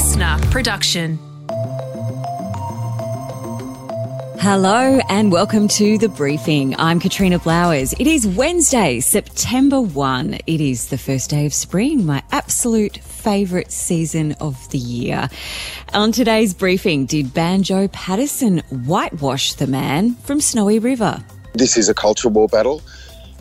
listener 0.00 0.38
production. 0.50 1.18
Hello 4.40 4.98
and 5.10 5.30
welcome 5.30 5.68
to 5.68 5.98
the 5.98 6.08
briefing. 6.08 6.74
I'm 6.78 6.98
Katrina 6.98 7.38
Blowers. 7.38 7.92
It 8.00 8.06
is 8.06 8.26
Wednesday, 8.26 9.00
September 9.00 9.78
1. 9.78 10.38
It 10.46 10.60
is 10.62 10.88
the 10.88 10.96
first 10.96 11.28
day 11.28 11.44
of 11.44 11.52
spring, 11.52 12.06
my 12.06 12.22
absolute 12.32 12.96
favourite 12.96 13.70
season 13.70 14.32
of 14.40 14.56
the 14.70 14.78
year. 14.78 15.28
On 15.92 16.12
today's 16.12 16.54
briefing, 16.54 17.04
did 17.04 17.34
Banjo 17.34 17.86
Paterson 17.88 18.60
whitewash 18.86 19.52
the 19.52 19.66
man 19.66 20.14
from 20.14 20.40
Snowy 20.40 20.78
River? 20.78 21.22
This 21.52 21.76
is 21.76 21.90
a 21.90 21.94
culture 21.94 22.30
war 22.30 22.48
battle. 22.48 22.80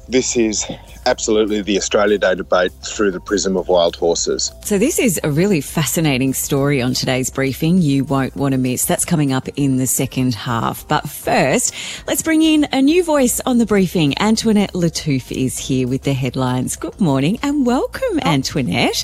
This 0.10 0.36
is 0.36 0.66
absolutely 1.10 1.64
the 1.64 1.76
Australia 1.76 2.20
Day 2.20 2.36
debate 2.36 2.72
through 2.84 3.10
the 3.10 3.20
prism 3.20 3.58
of 3.58 3.68
wild 3.68 3.96
horses. 3.96 4.52
So, 4.64 4.78
this 4.78 5.00
is 5.00 5.20
a 5.24 5.32
really 5.32 5.60
fascinating 5.60 6.36
story 6.36 6.84
on 6.84 6.94
today's 6.94 7.32
briefing 7.32 7.82
you 7.82 8.04
won't 8.04 8.36
want 8.36 8.52
to 8.52 8.60
miss. 8.60 8.86
That's 8.86 9.06
coming 9.06 9.34
up 9.34 9.48
in 9.56 9.78
the 9.78 9.88
second 9.88 10.36
half. 10.36 10.88
But 10.88 11.10
first, 11.10 11.74
let's 12.06 12.22
bring 12.22 12.44
in 12.44 12.68
a 12.72 12.82
new 12.82 13.04
voice 13.04 13.42
on 13.44 13.58
the 13.58 13.66
briefing. 13.66 14.14
Antoinette 14.22 14.74
Lattouf 14.74 15.32
is 15.32 15.58
here 15.58 15.88
with 15.88 16.04
the 16.04 16.14
headlines. 16.14 16.76
Good 16.76 17.02
morning 17.02 17.40
and 17.42 17.66
welcome, 17.66 18.20
Antoinette. 18.22 19.04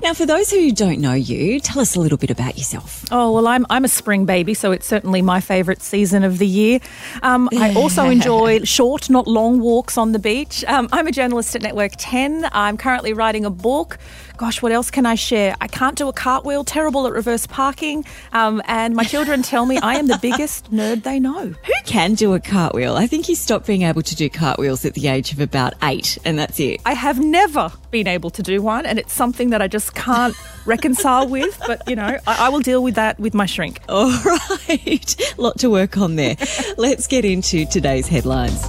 Now, 0.00 0.14
for 0.14 0.26
those 0.26 0.50
who 0.50 0.70
don't 0.70 1.00
know 1.00 1.14
you, 1.14 1.58
tell 1.58 1.80
us 1.80 1.96
a 1.96 2.00
little 2.00 2.18
bit 2.18 2.30
about 2.30 2.56
yourself. 2.56 3.04
Oh, 3.10 3.32
well, 3.32 3.48
I'm, 3.48 3.66
I'm 3.68 3.84
a 3.84 3.88
spring 3.88 4.26
baby, 4.26 4.54
so 4.54 4.70
it's 4.70 4.86
certainly 4.86 5.22
my 5.22 5.40
favourite 5.40 5.82
season 5.82 6.22
of 6.22 6.38
the 6.38 6.46
year. 6.46 6.78
Um, 7.22 7.48
I 7.56 7.74
also 7.76 8.08
enjoy 8.08 8.60
short, 8.60 9.10
not 9.10 9.26
long 9.26 9.60
walks 9.60 9.98
on 9.98 10.12
the 10.12 10.18
beach. 10.20 10.64
Um, 10.64 10.88
I'm 10.92 11.06
a 11.08 11.12
journalist 11.12 11.31
at 11.32 11.62
Network 11.62 11.92
10. 11.96 12.48
I'm 12.52 12.76
currently 12.76 13.14
writing 13.14 13.46
a 13.46 13.50
book. 13.50 13.98
Gosh, 14.36 14.60
what 14.60 14.70
else 14.70 14.90
can 14.90 15.06
I 15.06 15.14
share? 15.14 15.56
I 15.60 15.66
can't 15.66 15.96
do 15.96 16.08
a 16.08 16.12
cartwheel, 16.12 16.62
terrible 16.62 17.06
at 17.06 17.12
reverse 17.12 17.46
parking. 17.46 18.04
Um, 18.32 18.60
and 18.66 18.94
my 18.94 19.04
children 19.04 19.42
tell 19.52 19.64
me 19.64 19.78
I 19.78 19.94
am 19.94 20.08
the 20.08 20.18
biggest 20.20 20.70
nerd 20.70 21.04
they 21.04 21.18
know. 21.18 21.46
Who 21.46 21.72
can 21.84 22.14
do 22.14 22.34
a 22.34 22.40
cartwheel? 22.40 22.96
I 22.96 23.06
think 23.06 23.28
you 23.28 23.34
stopped 23.34 23.66
being 23.66 23.82
able 23.82 24.02
to 24.02 24.14
do 24.14 24.28
cartwheels 24.28 24.84
at 24.84 24.94
the 24.94 25.08
age 25.08 25.32
of 25.32 25.40
about 25.40 25.74
eight, 25.82 26.18
and 26.24 26.38
that's 26.38 26.60
it. 26.60 26.80
I 26.84 26.92
have 26.92 27.18
never 27.18 27.72
been 27.90 28.06
able 28.06 28.30
to 28.30 28.42
do 28.42 28.60
one, 28.60 28.84
and 28.84 28.98
it's 28.98 29.12
something 29.12 29.50
that 29.50 29.62
I 29.62 29.68
just 29.68 29.94
can't 29.94 30.34
reconcile 30.66 31.28
with. 31.28 31.58
But, 31.66 31.88
you 31.88 31.96
know, 31.96 32.18
I, 32.26 32.46
I 32.46 32.48
will 32.50 32.60
deal 32.60 32.82
with 32.82 32.96
that 32.96 33.18
with 33.18 33.32
my 33.32 33.46
shrink. 33.46 33.80
All 33.88 34.10
right, 34.68 35.34
lot 35.38 35.58
to 35.60 35.70
work 35.70 35.96
on 35.96 36.16
there. 36.16 36.36
Let's 36.76 37.06
get 37.06 37.24
into 37.24 37.64
today's 37.64 38.08
headlines. 38.08 38.62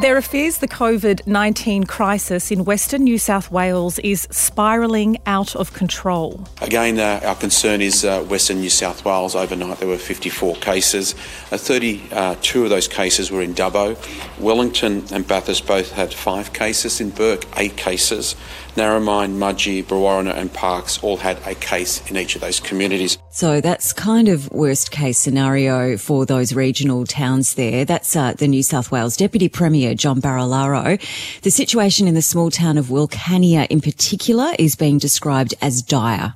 There 0.00 0.22
fears 0.22 0.56
the 0.56 0.66
COVID 0.66 1.26
19 1.26 1.84
crisis 1.84 2.50
in 2.50 2.64
Western 2.64 3.04
New 3.04 3.18
South 3.18 3.50
Wales 3.50 3.98
is 3.98 4.26
spiralling 4.30 5.18
out 5.26 5.54
of 5.54 5.74
control. 5.74 6.48
Again, 6.62 6.98
uh, 6.98 7.20
our 7.22 7.34
concern 7.34 7.82
is 7.82 8.02
uh, 8.02 8.22
Western 8.22 8.60
New 8.60 8.70
South 8.70 9.04
Wales. 9.04 9.34
Overnight, 9.34 9.76
there 9.76 9.88
were 9.88 9.98
54 9.98 10.56
cases. 10.56 11.14
Uh, 11.52 11.58
32 11.58 12.64
of 12.64 12.70
those 12.70 12.88
cases 12.88 13.30
were 13.30 13.42
in 13.42 13.52
Dubbo. 13.52 13.94
Wellington 14.40 15.04
and 15.12 15.28
Bathurst 15.28 15.66
both 15.66 15.92
had 15.92 16.14
five 16.14 16.54
cases. 16.54 16.98
In 16.98 17.10
Bourke, 17.10 17.44
eight 17.58 17.76
cases. 17.76 18.36
Narromine, 18.76 19.36
Mudgee, 19.36 19.84
Brewarrina, 19.84 20.34
and 20.34 20.50
Parkes 20.50 21.02
all 21.02 21.18
had 21.18 21.36
a 21.46 21.54
case 21.54 22.08
in 22.10 22.16
each 22.16 22.36
of 22.36 22.40
those 22.40 22.58
communities. 22.58 23.18
So 23.32 23.60
that's 23.60 23.92
kind 23.92 24.28
of 24.28 24.50
worst 24.50 24.90
case 24.90 25.16
scenario 25.16 25.96
for 25.96 26.26
those 26.26 26.52
regional 26.52 27.06
towns 27.06 27.54
there. 27.54 27.84
That's 27.84 28.16
uh, 28.16 28.32
the 28.32 28.48
New 28.48 28.64
South 28.64 28.90
Wales 28.90 29.16
Deputy 29.16 29.48
Premier, 29.48 29.94
John 29.94 30.20
Barilaro. 30.20 31.00
The 31.42 31.50
situation 31.52 32.08
in 32.08 32.14
the 32.14 32.22
small 32.22 32.50
town 32.50 32.76
of 32.76 32.86
Wilcannia 32.86 33.68
in 33.68 33.80
particular 33.80 34.50
is 34.58 34.74
being 34.74 34.98
described 34.98 35.54
as 35.62 35.80
dire. 35.80 36.34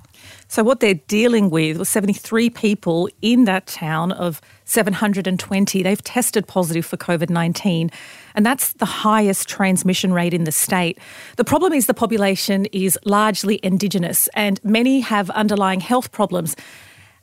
So, 0.55 0.63
what 0.63 0.79
they're 0.79 0.95
dealing 1.09 1.51
with 1.51 1.79
was 1.79 1.89
73 1.89 2.49
people 2.49 3.09
in 3.23 3.43
that 3.47 3.67
town 3.67 4.13
of 4.13 4.41
720. 4.67 5.83
They've 5.83 6.05
tested 6.05 6.47
positive 6.47 6.87
for 6.87 6.97
COVID 6.97 7.29
19, 7.29 7.91
and 8.37 8.47
that's 8.47 8.75
the 8.75 8.85
highest 8.85 9.49
transmission 9.49 10.13
rate 10.13 10.33
in 10.33 10.45
the 10.45 10.53
state. 10.53 11.01
The 11.39 11.45
problem 11.45 11.73
is 11.73 11.87
the 11.87 11.93
population 11.93 12.67
is 12.67 12.97
largely 13.05 13.59
Indigenous, 13.65 14.29
and 14.35 14.63
many 14.63 15.01
have 15.01 15.29
underlying 15.31 15.81
health 15.81 16.13
problems. 16.13 16.55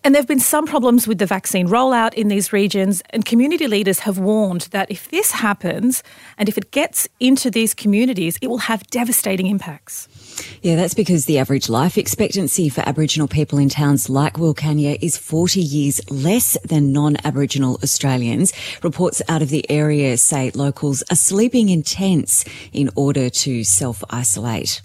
And 0.03 0.15
there 0.15 0.19
have 0.19 0.27
been 0.27 0.39
some 0.39 0.65
problems 0.65 1.07
with 1.07 1.19
the 1.19 1.27
vaccine 1.27 1.67
rollout 1.67 2.15
in 2.15 2.27
these 2.27 2.51
regions, 2.51 3.03
and 3.11 3.23
community 3.23 3.67
leaders 3.67 3.99
have 3.99 4.17
warned 4.17 4.61
that 4.71 4.89
if 4.89 5.09
this 5.09 5.31
happens 5.31 6.01
and 6.39 6.49
if 6.49 6.57
it 6.57 6.71
gets 6.71 7.07
into 7.19 7.51
these 7.51 7.75
communities, 7.75 8.39
it 8.41 8.47
will 8.47 8.57
have 8.57 8.87
devastating 8.87 9.45
impacts. 9.45 10.07
Yeah, 10.63 10.75
that's 10.75 10.95
because 10.95 11.25
the 11.25 11.37
average 11.37 11.69
life 11.69 11.99
expectancy 11.99 12.67
for 12.67 12.81
Aboriginal 12.81 13.27
people 13.27 13.59
in 13.59 13.69
towns 13.69 14.09
like 14.09 14.33
Wilcannia 14.33 14.97
is 15.01 15.17
40 15.17 15.61
years 15.61 16.01
less 16.09 16.57
than 16.63 16.91
non-Aboriginal 16.91 17.79
Australians. 17.83 18.53
Reports 18.81 19.21
out 19.29 19.43
of 19.43 19.49
the 19.49 19.69
area 19.69 20.17
say 20.17 20.49
locals 20.55 21.03
are 21.11 21.15
sleeping 21.15 21.69
in 21.69 21.83
tents 21.83 22.43
in 22.73 22.89
order 22.95 23.29
to 23.29 23.63
self-isolate. 23.63 24.81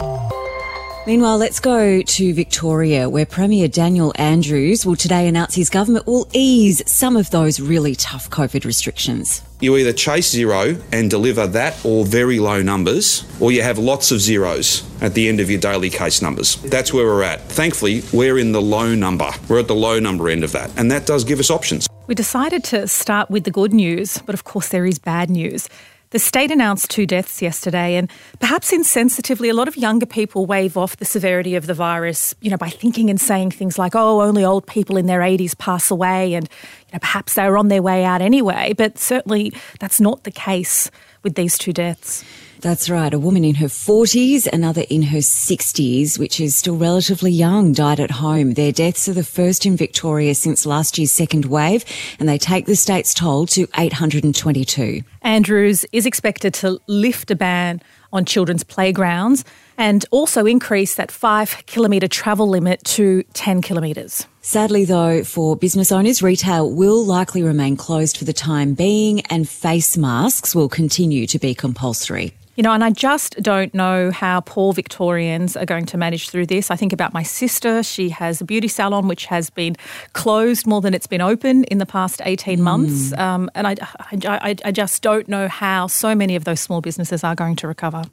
Meanwhile, 1.07 1.37
let's 1.37 1.61
go 1.61 2.01
to 2.01 2.33
Victoria, 2.33 3.09
where 3.09 3.25
Premier 3.25 3.69
Daniel 3.69 4.11
Andrews 4.15 4.85
will 4.85 4.97
today 4.97 5.29
announce 5.29 5.55
his 5.55 5.69
government 5.69 6.05
will 6.05 6.27
ease 6.33 6.83
some 6.85 7.15
of 7.15 7.29
those 7.29 7.61
really 7.61 7.95
tough 7.95 8.29
COVID 8.29 8.65
restrictions. 8.65 9.41
You 9.61 9.77
either 9.77 9.93
chase 9.93 10.29
zero 10.29 10.75
and 10.91 11.09
deliver 11.09 11.47
that 11.47 11.79
or 11.85 12.03
very 12.03 12.39
low 12.39 12.61
numbers, 12.61 13.23
or 13.39 13.53
you 13.53 13.61
have 13.61 13.77
lots 13.77 14.11
of 14.11 14.19
zeros 14.19 14.83
at 15.01 15.13
the 15.13 15.29
end 15.29 15.39
of 15.39 15.49
your 15.49 15.61
daily 15.61 15.89
case 15.89 16.21
numbers. 16.21 16.57
That's 16.63 16.91
where 16.91 17.05
we're 17.05 17.23
at. 17.23 17.41
Thankfully, 17.43 18.03
we're 18.11 18.37
in 18.37 18.51
the 18.51 18.61
low 18.61 18.93
number. 18.93 19.31
We're 19.47 19.59
at 19.59 19.69
the 19.69 19.75
low 19.75 20.01
number 20.01 20.27
end 20.27 20.43
of 20.43 20.51
that, 20.51 20.77
and 20.77 20.91
that 20.91 21.05
does 21.05 21.23
give 21.23 21.39
us 21.39 21.49
options. 21.49 21.87
We 22.07 22.15
decided 22.15 22.65
to 22.65 22.85
start 22.85 23.29
with 23.29 23.45
the 23.45 23.51
good 23.51 23.73
news, 23.73 24.17
but 24.25 24.35
of 24.35 24.43
course, 24.43 24.67
there 24.67 24.85
is 24.85 24.99
bad 24.99 25.29
news. 25.29 25.69
The 26.11 26.19
state 26.19 26.51
announced 26.51 26.89
two 26.89 27.05
deaths 27.05 27.41
yesterday, 27.41 27.95
and 27.95 28.09
perhaps 28.39 28.71
insensitively, 28.71 29.49
a 29.49 29.53
lot 29.53 29.67
of 29.67 29.75
younger 29.75 30.05
people 30.05 30.45
wave 30.45 30.77
off 30.77 30.95
the 30.95 31.05
severity 31.05 31.55
of 31.55 31.67
the 31.67 31.73
virus, 31.73 32.33
you 32.39 32.49
know, 32.49 32.55
by 32.55 32.69
thinking 32.69 33.09
and 33.09 33.19
saying 33.19 33.51
things 33.51 33.77
like, 33.77 33.93
oh, 33.93 34.21
only 34.21 34.45
old 34.45 34.65
people 34.67 34.95
in 34.95 35.05
their 35.05 35.19
80s 35.19 35.57
pass 35.57 35.91
away, 35.91 36.33
and 36.33 36.47
you 36.87 36.93
know, 36.93 36.99
perhaps 36.99 37.33
they're 37.33 37.57
on 37.57 37.67
their 37.67 37.81
way 37.81 38.05
out 38.05 38.21
anyway. 38.21 38.73
But 38.77 38.97
certainly 38.97 39.51
that's 39.81 39.99
not 39.99 40.23
the 40.23 40.31
case 40.31 40.89
with 41.23 41.35
these 41.35 41.57
two 41.57 41.73
deaths. 41.73 42.23
That's 42.59 42.89
right. 42.89 43.13
A 43.13 43.19
woman 43.19 43.43
in 43.45 43.55
her 43.55 43.67
40s, 43.67 44.47
another 44.47 44.83
in 44.89 45.03
her 45.03 45.19
60s, 45.19 46.17
which 46.17 46.39
is 46.39 46.55
still 46.57 46.75
relatively 46.75 47.31
young, 47.31 47.71
died 47.71 47.99
at 47.99 48.09
home. 48.09 48.53
Their 48.53 48.71
deaths 48.71 49.07
are 49.07 49.13
the 49.13 49.23
first 49.23 49.65
in 49.65 49.77
Victoria 49.77 50.33
since 50.33 50.65
last 50.65 50.97
year's 50.97 51.11
second 51.11 51.45
wave, 51.45 51.85
and 52.19 52.27
they 52.27 52.39
take 52.39 52.65
the 52.65 52.75
state's 52.75 53.13
toll 53.13 53.45
to 53.47 53.67
822. 53.77 55.01
Andrews 55.21 55.85
is 55.91 56.07
expected 56.07 56.53
to 56.55 56.79
lift 56.87 57.29
a 57.29 57.35
ban 57.35 57.79
on 58.11 58.25
children's 58.25 58.63
playgrounds 58.63 59.45
and 59.77 60.05
also 60.09 60.45
increase 60.45 60.95
that 60.95 61.11
five 61.11 61.63
kilometre 61.67 62.07
travel 62.07 62.47
limit 62.47 62.83
to 62.85 63.21
10 63.33 63.61
kilometres. 63.61 64.25
Sadly, 64.41 64.85
though, 64.85 65.23
for 65.23 65.55
business 65.55 65.91
owners, 65.91 66.23
retail 66.23 66.71
will 66.71 67.05
likely 67.05 67.43
remain 67.43 67.75
closed 67.75 68.17
for 68.17 68.25
the 68.25 68.33
time 68.33 68.73
being, 68.73 69.21
and 69.27 69.47
face 69.47 69.95
masks 69.97 70.55
will 70.55 70.69
continue 70.69 71.27
to 71.27 71.37
be 71.37 71.53
compulsory. 71.53 72.33
You 72.57 72.63
know, 72.63 72.73
and 72.73 72.83
I 72.83 72.89
just 72.89 73.35
don't 73.43 73.71
know 73.75 74.09
how 74.09 74.39
poor 74.39 74.73
Victorians 74.73 75.55
are 75.55 75.65
going 75.65 75.85
to 75.85 75.97
manage 75.97 76.31
through 76.31 76.47
this. 76.47 76.71
I 76.71 76.75
think 76.75 76.91
about 76.91 77.13
my 77.13 77.21
sister. 77.21 77.83
She 77.83 78.09
has 78.09 78.41
a 78.41 78.45
beauty 78.45 78.67
salon 78.67 79.07
which 79.07 79.27
has 79.27 79.51
been 79.51 79.75
closed 80.13 80.65
more 80.65 80.81
than 80.81 80.95
it's 80.95 81.05
been 81.05 81.21
open 81.21 81.65
in 81.65 81.77
the 81.77 81.85
past 81.85 82.19
18 82.25 82.59
months. 82.59 83.13
Um, 83.13 83.51
and 83.53 83.67
I, 83.67 83.75
I, 84.09 84.55
I 84.65 84.71
just 84.71 85.03
don't 85.03 85.27
know 85.27 85.47
how 85.47 85.85
so 85.85 86.15
many 86.15 86.35
of 86.35 86.45
those 86.45 86.59
small 86.59 86.81
businesses 86.81 87.23
are 87.23 87.35
going 87.35 87.57
to 87.57 87.67
recover. 87.67 88.05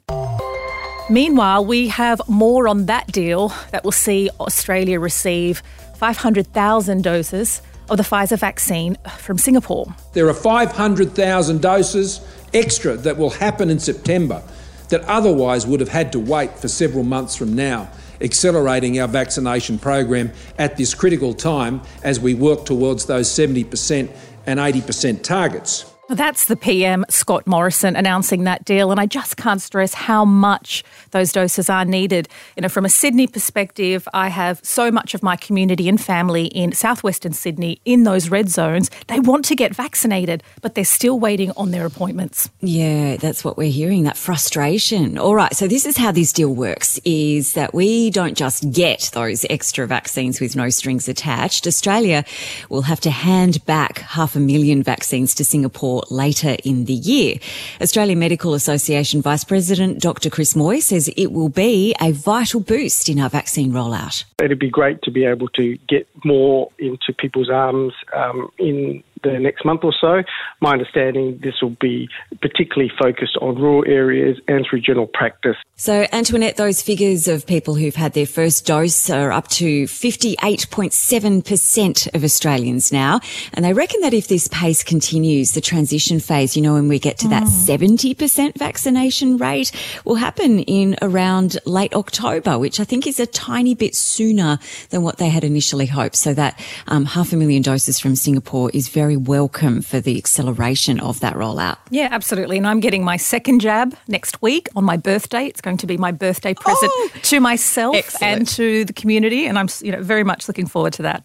Meanwhile, 1.09 1.65
we 1.65 1.87
have 1.87 2.21
more 2.29 2.67
on 2.67 2.85
that 2.85 3.07
deal 3.07 3.51
that 3.71 3.83
will 3.83 3.91
see 3.91 4.29
Australia 4.39 4.99
receive 4.99 5.63
500,000 5.95 7.03
doses 7.03 7.63
of 7.89 7.97
the 7.97 8.03
Pfizer 8.03 8.37
vaccine 8.37 8.95
from 9.17 9.39
Singapore. 9.39 9.87
There 10.13 10.27
are 10.27 10.33
500,000 10.35 11.61
doses 11.61 12.21
extra 12.55 12.95
that 12.97 13.17
will 13.17 13.29
happen 13.29 13.69
in 13.69 13.79
September 13.79 14.41
that 14.89 15.01
otherwise 15.01 15.65
would 15.65 15.79
have 15.79 15.89
had 15.89 16.11
to 16.11 16.19
wait 16.19 16.57
for 16.57 16.67
several 16.67 17.03
months 17.03 17.35
from 17.35 17.55
now, 17.55 17.89
accelerating 18.21 18.99
our 18.99 19.07
vaccination 19.07 19.79
program 19.79 20.31
at 20.57 20.77
this 20.77 20.93
critical 20.93 21.33
time 21.33 21.81
as 22.03 22.19
we 22.19 22.33
work 22.33 22.65
towards 22.65 23.05
those 23.05 23.27
70% 23.27 24.09
and 24.45 24.59
80% 24.59 25.23
targets. 25.23 25.94
That's 26.07 26.45
the 26.45 26.55
PM, 26.55 27.03
Scott 27.09 27.47
Morrison, 27.47 27.95
announcing 27.95 28.43
that 28.43 28.63
deal. 28.63 28.91
And 28.91 28.99
I 28.99 29.07
just 29.07 29.37
can't 29.37 29.59
stress 29.59 29.95
how 29.95 30.23
much 30.23 30.83
those 31.11 31.31
doses 31.31 31.67
are 31.67 31.83
needed. 31.83 32.29
You 32.55 32.61
know, 32.61 32.69
from 32.69 32.85
a 32.85 32.89
Sydney 32.89 33.25
perspective, 33.25 34.07
I 34.13 34.27
have 34.27 34.59
so 34.63 34.91
much 34.91 35.15
of 35.15 35.23
my 35.23 35.35
community 35.35 35.89
and 35.89 35.99
family 35.99 36.45
in 36.45 36.73
southwestern 36.73 37.33
Sydney 37.33 37.81
in 37.85 38.03
those 38.03 38.29
red 38.29 38.49
zones. 38.49 38.91
They 39.07 39.19
want 39.19 39.45
to 39.45 39.55
get 39.55 39.73
vaccinated, 39.75 40.43
but 40.61 40.75
they're 40.75 40.85
still 40.85 41.19
waiting 41.19 41.51
on 41.57 41.71
their 41.71 41.87
appointments. 41.87 42.51
Yeah, 42.61 43.17
that's 43.17 43.43
what 43.43 43.57
we're 43.57 43.71
hearing, 43.71 44.03
that 44.03 44.17
frustration. 44.17 45.17
All 45.17 45.33
right, 45.33 45.55
so 45.55 45.67
this 45.67 45.87
is 45.87 45.97
how 45.97 46.11
this 46.11 46.31
deal 46.31 46.53
works 46.53 46.99
is 47.03 47.53
that 47.53 47.73
we 47.73 48.11
don't 48.11 48.37
just 48.37 48.71
get 48.71 49.09
those 49.13 49.43
extra 49.49 49.87
vaccines 49.87 50.39
with 50.39 50.55
no 50.55 50.69
strings 50.69 51.09
attached. 51.09 51.65
Australia 51.65 52.23
will 52.69 52.83
have 52.83 52.99
to 53.01 53.09
hand 53.09 53.65
back 53.65 53.99
half 53.99 54.35
a 54.35 54.39
million 54.39 54.83
vaccines 54.83 55.33
to 55.33 55.43
Singapore 55.43 55.94
later 56.09 56.55
in 56.63 56.85
the 56.85 56.93
year. 56.93 57.35
Australian 57.81 58.19
Medical 58.19 58.53
Association 58.53 59.21
Vice 59.21 59.43
President 59.43 60.01
Dr. 60.01 60.29
Chris 60.29 60.55
Moy 60.55 60.79
says 60.79 61.09
it 61.15 61.31
will 61.31 61.49
be 61.49 61.95
a 62.01 62.11
vital 62.11 62.59
boost 62.59 63.09
in 63.09 63.19
our 63.19 63.29
vaccine 63.29 63.71
rollout. 63.71 64.23
It'd 64.41 64.59
be 64.59 64.69
great 64.69 65.01
to 65.03 65.11
be 65.11 65.25
able 65.25 65.47
to 65.49 65.77
get 65.87 66.07
more 66.23 66.69
into 66.79 67.13
people's 67.17 67.49
arms 67.49 67.93
um, 68.13 68.49
in 68.59 69.03
the 69.31 69.39
next 69.39 69.65
month 69.65 69.83
or 69.83 69.93
so. 69.99 70.21
My 70.61 70.73
understanding 70.73 71.39
this 71.41 71.55
will 71.61 71.75
be 71.81 72.07
particularly 72.41 72.91
focused 72.99 73.37
on 73.41 73.55
rural 73.55 73.83
areas 73.87 74.37
and 74.47 74.65
through 74.69 74.81
general 74.81 75.07
practice. 75.07 75.55
So, 75.75 76.05
Antoinette, 76.11 76.57
those 76.57 76.81
figures 76.81 77.27
of 77.27 77.45
people 77.45 77.75
who've 77.75 77.95
had 77.95 78.13
their 78.13 78.25
first 78.25 78.65
dose 78.65 79.09
are 79.09 79.31
up 79.31 79.47
to 79.49 79.83
58.7% 79.83 82.15
of 82.15 82.23
Australians 82.23 82.91
now. 82.91 83.19
And 83.53 83.65
they 83.65 83.73
reckon 83.73 84.01
that 84.01 84.13
if 84.13 84.27
this 84.27 84.47
pace 84.49 84.83
continues, 84.83 85.51
the 85.51 85.61
transition 85.61 86.19
phase, 86.19 86.55
you 86.55 86.61
know, 86.61 86.73
when 86.73 86.87
we 86.87 86.99
get 86.99 87.17
to 87.19 87.27
that 87.29 87.43
70% 87.43 88.15
mm. 88.15 88.57
vaccination 88.57 89.37
rate, 89.37 89.71
will 90.05 90.15
happen 90.15 90.59
in 90.59 90.95
around 91.01 91.57
late 91.65 91.93
October, 91.93 92.57
which 92.57 92.79
I 92.79 92.83
think 92.83 93.05
is 93.05 93.19
a 93.19 93.25
tiny 93.25 93.75
bit 93.75 93.95
sooner 93.95 94.59
than 94.89 95.03
what 95.03 95.17
they 95.17 95.29
had 95.29 95.43
initially 95.43 95.85
hoped. 95.85 96.15
So 96.15 96.33
that 96.33 96.59
um, 96.87 97.05
half 97.05 97.33
a 97.33 97.35
million 97.35 97.61
doses 97.61 97.99
from 97.99 98.15
Singapore 98.15 98.71
is 98.73 98.87
very 98.87 99.14
welcome 99.15 99.81
for 99.81 99.99
the 99.99 100.17
acceleration 100.17 100.99
of 100.99 101.19
that 101.19 101.35
rollout. 101.35 101.77
Yeah, 101.89 102.09
absolutely. 102.11 102.57
And 102.57 102.67
I'm 102.67 102.79
getting 102.79 103.03
my 103.03 103.17
second 103.17 103.59
jab 103.59 103.95
next 104.07 104.41
week 104.41 104.67
on 104.75 104.83
my 104.83 104.97
birthday. 104.97 105.45
It's 105.45 105.61
going 105.61 105.77
to 105.77 105.87
be 105.87 105.97
my 105.97 106.11
birthday 106.11 106.53
present 106.53 106.91
oh, 106.95 107.09
to 107.23 107.39
myself 107.39 107.95
excellent. 107.95 108.37
and 108.37 108.47
to 108.49 108.85
the 108.85 108.93
community, 108.93 109.45
and 109.45 109.57
I'm 109.57 109.67
you 109.81 109.91
know 109.91 110.01
very 110.01 110.23
much 110.23 110.47
looking 110.47 110.67
forward 110.67 110.93
to 110.93 111.03
that. 111.03 111.23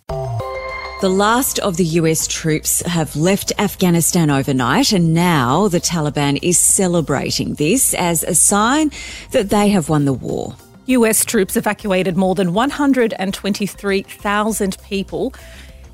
The 1.00 1.08
last 1.08 1.58
of 1.60 1.78
the 1.78 1.84
US 1.84 2.26
troops 2.26 2.82
have 2.82 3.16
left 3.16 3.52
Afghanistan 3.58 4.28
overnight, 4.28 4.92
and 4.92 5.14
now 5.14 5.68
the 5.68 5.80
Taliban 5.80 6.38
is 6.42 6.58
celebrating 6.58 7.54
this 7.54 7.94
as 7.94 8.22
a 8.22 8.34
sign 8.34 8.92
that 9.30 9.48
they 9.48 9.70
have 9.70 9.88
won 9.88 10.04
the 10.04 10.12
war. 10.12 10.54
US 10.90 11.24
troops 11.24 11.56
evacuated 11.56 12.18
more 12.18 12.34
than 12.34 12.52
123,000 12.52 14.76
people, 14.82 15.32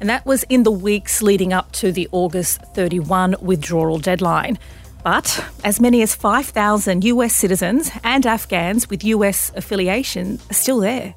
and 0.00 0.08
that 0.08 0.26
was 0.26 0.44
in 0.44 0.62
the 0.62 0.70
weeks 0.70 1.22
leading 1.22 1.52
up 1.52 1.72
to 1.72 1.92
the 1.92 2.08
August 2.12 2.60
31 2.74 3.36
withdrawal 3.40 3.98
deadline. 3.98 4.58
But 5.06 5.44
as 5.62 5.80
many 5.80 6.02
as 6.02 6.16
5,000 6.16 7.04
US 7.04 7.32
citizens 7.32 7.92
and 8.02 8.26
Afghans 8.26 8.90
with 8.90 9.04
US 9.04 9.52
affiliation 9.54 10.40
are 10.50 10.54
still 10.54 10.80
there. 10.80 11.14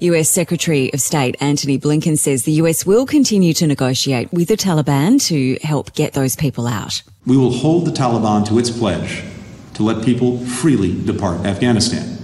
US 0.00 0.28
Secretary 0.28 0.92
of 0.92 1.00
State 1.00 1.36
Antony 1.40 1.78
Blinken 1.78 2.18
says 2.18 2.42
the 2.42 2.58
US 2.62 2.84
will 2.84 3.06
continue 3.06 3.54
to 3.54 3.66
negotiate 3.68 4.32
with 4.32 4.48
the 4.48 4.56
Taliban 4.56 5.24
to 5.28 5.56
help 5.64 5.94
get 5.94 6.14
those 6.14 6.34
people 6.34 6.66
out. 6.66 7.00
We 7.26 7.36
will 7.36 7.52
hold 7.52 7.86
the 7.86 7.92
Taliban 7.92 8.44
to 8.48 8.58
its 8.58 8.70
pledge 8.70 9.22
to 9.74 9.84
let 9.84 10.04
people 10.04 10.38
freely 10.44 11.00
depart 11.04 11.46
Afghanistan. 11.46 12.18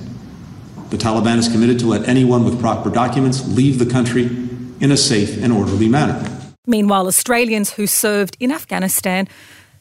The 0.91 0.97
Taliban 0.97 1.39
is 1.39 1.49
committed 1.49 1.79
to 1.79 1.87
let 1.87 2.09
anyone 2.09 2.45
with 2.45 2.59
proper 2.61 2.91
documents 2.91 3.47
leave 3.47 3.79
the 3.79 3.87
country 3.87 4.25
in 4.85 4.93
a 4.93 4.97
safe 4.97 5.43
and 5.43 5.51
orderly 5.53 5.89
manner. 5.89 6.23
Meanwhile, 6.67 7.07
Australians 7.07 7.73
who 7.73 7.87
served 7.87 8.37
in 8.39 8.53
Afghanistan 8.53 9.29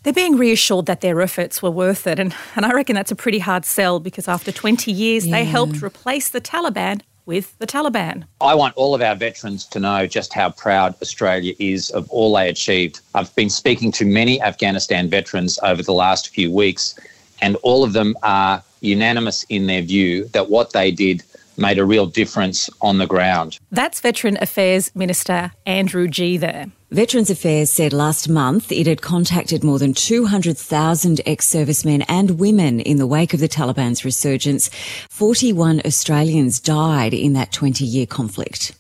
they're 0.04 0.12
being 0.12 0.38
reassured 0.38 0.86
that 0.88 1.00
their 1.00 1.22
efforts 1.22 1.62
were 1.62 1.72
worth 1.72 2.08
it. 2.08 2.20
And, 2.20 2.36
and 2.58 2.66
I 2.66 2.74
reckon 2.74 2.94
that's 2.94 3.12
a 3.12 3.16
pretty 3.16 3.40
hard 3.40 3.64
sell 3.66 4.02
because 4.02 4.28
after 4.28 4.52
20 4.52 4.92
years, 4.92 5.26
yeah. 5.26 5.38
they 5.38 5.46
helped 5.46 5.82
replace 5.82 6.30
the 6.30 6.42
Taliban 6.42 7.02
with 7.26 7.58
the 7.60 7.66
Taliban. 7.66 8.26
I 8.42 8.54
want 8.54 8.76
all 8.76 8.94
of 8.94 9.02
our 9.02 9.16
veterans 9.16 9.66
to 9.68 9.80
know 9.80 10.06
just 10.06 10.34
how 10.34 10.52
proud 10.52 10.94
Australia 11.02 11.54
is 11.58 11.90
of 11.92 12.10
all 12.10 12.34
they 12.34 12.50
achieved. 12.50 13.00
I've 13.16 13.34
been 13.36 13.50
speaking 13.50 13.94
to 13.94 14.06
many 14.06 14.42
Afghanistan 14.42 15.10
veterans 15.10 15.58
over 15.64 15.82
the 15.82 15.94
last 15.94 16.30
few 16.30 16.52
weeks, 16.52 17.00
and 17.42 17.56
all 17.64 17.86
of 17.86 17.94
them 17.94 18.18
are 18.24 18.62
unanimous 18.82 19.44
in 19.48 19.68
their 19.68 19.82
view 19.82 20.26
that 20.34 20.50
what 20.50 20.74
they 20.74 20.92
did 20.92 21.24
made 21.58 21.80
a 21.80 21.86
real 21.86 22.06
difference 22.06 22.70
on 22.82 22.98
the 22.98 23.08
ground. 23.08 23.60
That's 23.72 24.00
Veteran 24.00 24.38
Affairs 24.42 24.94
Minister 24.96 25.52
Andrew 25.66 26.08
Gee 26.08 26.38
there. 26.38 26.68
Veterans 26.92 27.32
Affairs 27.32 27.72
said 27.72 27.92
last 27.92 28.30
month 28.30 28.72
it 28.72 28.86
had 28.86 29.02
contacted 29.02 29.64
more 29.64 29.80
than 29.80 29.96
200,000 29.96 31.22
ex-servicemen 31.26 32.04
and 32.04 32.40
women 32.40 32.80
in 32.80 32.98
the 32.98 33.08
wake 33.08 33.34
of 33.34 33.40
the 33.40 33.50
Taliban's 33.50 34.06
resurgence. 34.06 34.70
41 35.10 35.82
Australians 35.86 36.60
died 36.60 37.16
in 37.16 37.34
that 37.34 37.52
20-year 37.52 38.06
conflict. 38.06 38.76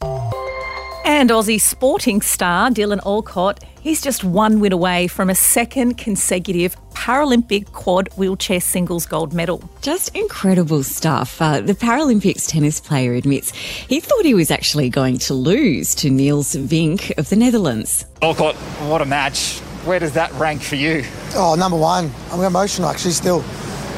And 1.23 1.29
Aussie 1.29 1.61
sporting 1.61 2.21
star 2.21 2.69
Dylan 2.69 2.99
Alcott, 3.05 3.63
he's 3.79 4.01
just 4.01 4.25
one 4.25 4.59
win 4.59 4.73
away 4.73 5.07
from 5.07 5.29
a 5.29 5.35
second 5.35 5.97
consecutive 5.97 6.75
Paralympic 6.95 7.71
quad 7.71 8.09
wheelchair 8.17 8.59
singles 8.59 9.05
gold 9.05 9.31
medal. 9.31 9.63
Just 9.81 10.13
incredible 10.17 10.83
stuff. 10.83 11.41
Uh, 11.41 11.61
the 11.61 11.75
Paralympics 11.75 12.45
tennis 12.49 12.81
player 12.81 13.13
admits 13.13 13.51
he 13.53 14.01
thought 14.01 14.25
he 14.25 14.33
was 14.33 14.51
actually 14.51 14.89
going 14.89 15.17
to 15.19 15.33
lose 15.33 15.95
to 15.95 16.09
Niels 16.09 16.55
Vink 16.55 17.17
of 17.17 17.29
the 17.29 17.37
Netherlands. 17.37 18.05
Alcott, 18.21 18.55
what 18.89 19.01
a 19.01 19.05
match. 19.05 19.59
Where 19.85 19.99
does 19.99 20.11
that 20.15 20.29
rank 20.33 20.61
for 20.61 20.75
you? 20.75 21.05
Oh, 21.35 21.55
number 21.57 21.77
one. 21.77 22.11
I'm 22.31 22.41
emotional 22.41 22.89
actually 22.89 23.11
still. 23.11 23.39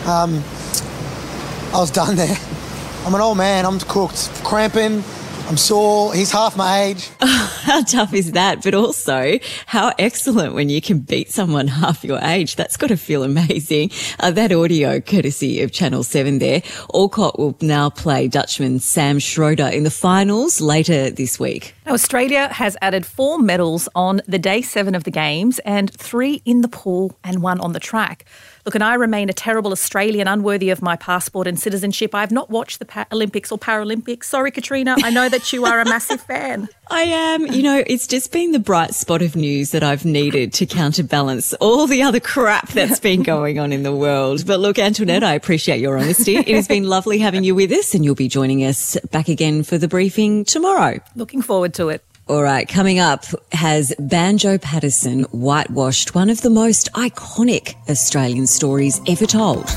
Um, 0.06 0.44
I 1.74 1.80
was 1.80 1.89
done 1.89 2.18
there. 2.18 2.38
I'm 3.04 3.16
an 3.16 3.22
old 3.22 3.39
man. 3.39 3.66
I'm 3.66 3.80
cooked. 3.80 4.30
Cramping 4.44 5.04
I'm 5.47 5.57
sore. 5.57 6.12
He's 6.15 6.31
half 6.31 6.57
my 6.57 6.81
age. 6.81 7.12
how 7.21 7.83
tough 7.83 8.15
is 8.15 8.31
that? 8.31 8.63
But 8.63 8.74
also, 8.74 9.38
how 9.68 9.94
excellent 10.00 10.56
when 10.56 10.69
you 10.69 10.81
can 10.81 11.00
beat 11.00 11.30
someone 11.30 11.68
half 11.68 12.03
your 12.03 12.18
age. 12.19 12.56
That's 12.56 12.77
got 12.77 12.88
to 12.88 12.97
feel 12.97 13.24
amazing. 13.24 13.92
Uh, 14.18 14.31
that 14.31 14.51
audio, 14.51 15.00
courtesy 15.01 15.62
of 15.62 15.71
Channel 15.71 16.03
7 16.03 16.39
there. 16.39 16.63
Alcott 16.94 17.38
will 17.38 17.57
now 17.62 17.89
play 17.89 18.27
Dutchman 18.27 18.80
Sam 18.80 19.19
Schroeder 19.19 19.68
in 19.68 19.83
the 19.83 19.92
finals 19.92 20.62
later 20.62 21.09
this 21.09 21.39
week. 21.39 21.75
Now, 21.86 21.94
Australia 21.94 22.48
has 22.48 22.77
added 22.81 23.06
four 23.06 23.38
medals 23.39 23.89
on 23.94 24.21
the 24.27 24.39
day 24.39 24.62
seven 24.62 24.95
of 24.95 25.03
the 25.03 25.12
Games 25.12 25.59
and 25.59 25.91
three 25.91 26.41
in 26.45 26.62
the 26.62 26.69
pool 26.69 27.18
and 27.24 27.41
one 27.41 27.59
on 27.59 27.74
the 27.74 27.80
track. 27.80 28.25
Look, 28.65 28.73
and 28.73 28.83
I 28.83 28.95
remain 28.95 29.29
a 29.29 29.33
terrible 29.33 29.71
Australian, 29.71 30.27
unworthy 30.27 30.71
of 30.71 30.81
my 30.81 30.95
passport 30.95 31.45
and 31.45 31.59
citizenship. 31.59 32.15
I 32.15 32.21
have 32.21 32.31
not 32.31 32.50
watched 32.50 32.79
the 32.79 33.07
Olympics 33.12 33.51
or 33.51 33.59
Paralympics. 33.59 34.24
Sorry, 34.24 34.50
Katrina. 34.50 34.95
I 35.03 35.12
know 35.12 35.29
that 35.29 35.53
you 35.53 35.65
are 35.65 35.79
a 35.79 35.86
massive 35.86 36.19
fan. 36.27 36.67
I 36.89 37.01
am. 37.03 37.45
You 37.45 37.62
know, 37.62 37.84
it's 37.86 38.07
just 38.07 38.31
been 38.31 38.53
the 38.53 38.60
bright 38.60 38.95
spot 38.95 39.22
of 39.22 39.36
news 39.36 39.69
that 39.69 39.84
I've 39.84 40.03
needed 40.03 40.51
to 40.53 40.65
counterbalance 40.65 41.53
all 41.55 41.86
the 41.86 42.01
other 42.01 42.19
crap 42.19 42.69
that's 42.69 43.00
been 43.00 43.22
going 43.36 43.60
on 43.60 43.72
in 43.72 43.84
the 43.84 43.93
world. 43.95 44.48
But 44.48 44.60
look, 44.60 44.79
Antoinette, 44.79 45.24
I 45.24 45.34
appreciate 45.34 45.79
your 45.79 46.00
honesty. 46.00 46.38
It 46.38 46.48
has 46.55 46.67
been 46.67 46.86
lovely 46.86 47.19
having 47.19 47.43
you 47.43 47.53
with 47.53 47.72
us, 47.72 47.93
and 47.93 48.03
you'll 48.03 48.15
be 48.15 48.27
joining 48.27 48.63
us 48.65 48.98
back 49.12 49.29
again 49.29 49.62
for 49.62 49.77
the 49.77 49.88
briefing 49.88 50.43
tomorrow. 50.43 51.00
Looking 51.15 51.43
forward 51.43 51.75
to 51.75 51.89
it. 51.89 52.03
All 52.27 52.41
right, 52.41 52.67
coming 52.67 52.98
up, 52.98 53.24
has 53.51 53.94
Banjo 54.00 54.58
Paterson 54.58 55.25
whitewashed 55.25 56.15
one 56.15 56.32
of 56.32 56.41
the 56.41 56.50
most 56.50 56.91
iconic 56.94 57.75
Australian 57.88 58.48
stories 58.48 59.00
ever 59.08 59.27
told? 59.27 59.67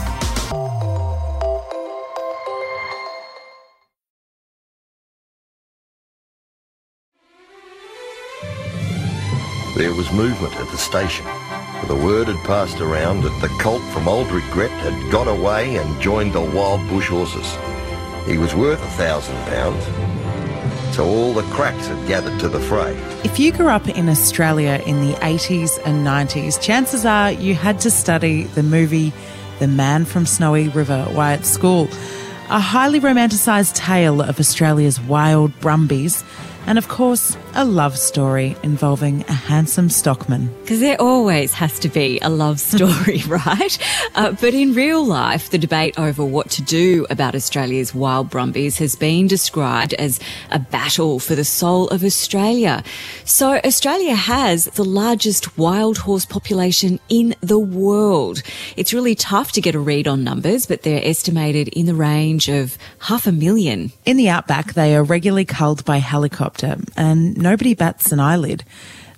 There 9.76 9.93
was 9.93 10.11
movement 10.12 10.57
at 10.57 10.71
the 10.71 10.78
station. 10.78 11.26
The 11.87 11.97
word 12.02 12.28
had 12.28 12.47
passed 12.47 12.81
around 12.81 13.25
that 13.25 13.43
the 13.43 13.49
colt 13.62 13.83
from 13.93 14.09
Old 14.09 14.31
Regret 14.31 14.71
had 14.71 15.12
got 15.12 15.28
away 15.28 15.76
and 15.76 16.00
joined 16.00 16.33
the 16.33 16.40
wild 16.40 16.88
bush 16.88 17.09
horses. 17.09 17.59
He 18.26 18.38
was 18.38 18.55
worth 18.55 18.83
a 18.83 18.90
thousand 18.93 19.37
pounds, 19.45 19.85
so 20.99 21.07
all 21.07 21.33
the 21.33 21.43
cracks 21.43 21.87
had 21.87 22.09
gathered 22.09 22.40
to 22.40 22.49
the 22.49 22.59
fray. 22.59 22.93
If 23.23 23.38
you 23.38 23.52
grew 23.52 23.69
up 23.69 23.88
in 23.88 24.09
Australia 24.09 24.83
in 24.85 25.00
the 25.07 25.12
80s 25.19 25.78
and 25.85 26.05
90s, 26.05 26.61
chances 26.61 27.07
are 27.07 27.31
you 27.31 27.55
had 27.55 27.78
to 27.83 27.90
study 27.90 28.43
the 28.57 28.64
movie 28.64 29.12
The 29.61 29.69
Man 29.69 30.05
from 30.05 30.26
Snowy 30.26 30.71
River 30.71 31.05
while 31.12 31.35
at 31.35 31.47
school, 31.47 31.87
a 32.50 32.59
highly 32.59 32.99
romanticised 32.99 33.76
tale 33.76 34.21
of 34.21 34.40
Australia's 34.40 35.00
wild 35.00 35.57
brumbies 35.61 36.25
and, 36.68 36.76
of 36.76 36.87
course, 36.88 37.34
a 37.54 37.64
love 37.64 37.96
story 37.96 38.54
involving 38.62 39.22
a 39.22 39.32
handsome 39.32 39.88
stockman. 39.88 40.54
Because 40.60 40.80
there 40.80 41.00
always 41.00 41.54
has 41.54 41.78
to 41.78 41.88
be 41.88 42.18
a 42.20 42.28
love 42.28 42.60
story, 42.60 43.22
right? 43.26 43.78
Uh, 44.14 44.32
but 44.32 44.52
in 44.52 44.75
real 44.75 45.02
life, 45.02 45.48
the 45.48 45.56
debate 45.56 45.98
over 45.98 46.22
what 46.22 46.50
to 46.50 46.62
do 46.62 47.06
about 47.08 47.34
Australia's 47.34 47.94
wild 47.94 48.28
brumbies 48.28 48.76
has 48.76 48.96
been 48.96 49.26
described 49.26 49.94
as 49.94 50.20
a 50.50 50.58
battle 50.58 51.18
for 51.18 51.34
the 51.34 51.42
soul 51.42 51.88
of 51.88 52.04
Australia. 52.04 52.84
So 53.25 53.58
Australia 53.64 54.14
has 54.14 54.66
the 54.66 54.84
largest 54.84 55.56
wild 55.56 55.96
horse 55.96 56.26
population 56.26 57.00
in 57.08 57.34
the 57.40 57.58
world. 57.58 58.42
It's 58.76 58.92
really 58.92 59.14
tough 59.14 59.52
to 59.52 59.62
get 59.62 59.75
a 59.75 59.80
read 59.80 60.06
on 60.06 60.22
numbers, 60.22 60.66
but 60.66 60.82
they're 60.82 61.00
estimated 61.02 61.68
in 61.68 61.87
the 61.87 61.94
range 61.94 62.50
of 62.50 62.76
half 62.98 63.26
a 63.26 63.32
million. 63.32 63.90
In 64.04 64.18
the 64.18 64.28
outback, 64.28 64.75
they 64.75 64.94
are 64.94 65.02
regularly 65.02 65.46
culled 65.46 65.82
by 65.87 65.96
helicopter 65.96 66.58
and 66.62 67.37
nobody 67.37 67.75
bats 67.75 68.12
an 68.12 68.21
eyelid. 68.21 68.65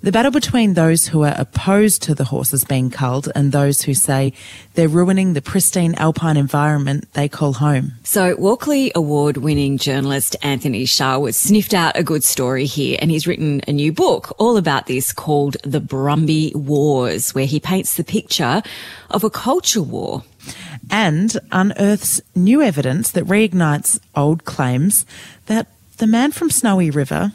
The 0.03 0.11
battle 0.11 0.31
between 0.31 0.73
those 0.73 1.07
who 1.07 1.21
are 1.21 1.35
opposed 1.37 2.01
to 2.03 2.15
the 2.15 2.23
horses 2.23 2.63
being 2.63 2.89
culled 2.89 3.31
and 3.35 3.51
those 3.51 3.83
who 3.83 3.93
say 3.93 4.33
they're 4.73 4.87
ruining 4.87 5.33
the 5.33 5.43
pristine 5.43 5.93
alpine 5.93 6.37
environment 6.37 7.07
they 7.13 7.29
call 7.29 7.53
home. 7.53 7.91
So, 8.03 8.35
Walkley 8.35 8.91
Award 8.95 9.37
winning 9.37 9.77
journalist 9.77 10.35
Anthony 10.41 10.85
Sharwood 10.85 11.35
sniffed 11.35 11.75
out 11.75 11.95
a 11.95 12.01
good 12.01 12.23
story 12.23 12.65
here, 12.65 12.97
and 12.99 13.11
he's 13.11 13.27
written 13.27 13.61
a 13.67 13.71
new 13.71 13.93
book 13.93 14.33
all 14.39 14.57
about 14.57 14.87
this 14.87 15.13
called 15.13 15.57
The 15.63 15.81
Brumby 15.81 16.55
Wars, 16.55 17.35
where 17.35 17.45
he 17.45 17.59
paints 17.59 17.93
the 17.93 18.03
picture 18.03 18.63
of 19.11 19.23
a 19.23 19.29
culture 19.29 19.83
war. 19.83 20.23
And 20.89 21.37
unearths 21.51 22.21
new 22.33 22.63
evidence 22.63 23.11
that 23.11 23.25
reignites 23.25 23.99
old 24.15 24.45
claims 24.45 25.05
that 25.45 25.67
the 26.01 26.07
man 26.07 26.31
from 26.31 26.49
Snowy 26.49 26.89
River 26.89 27.31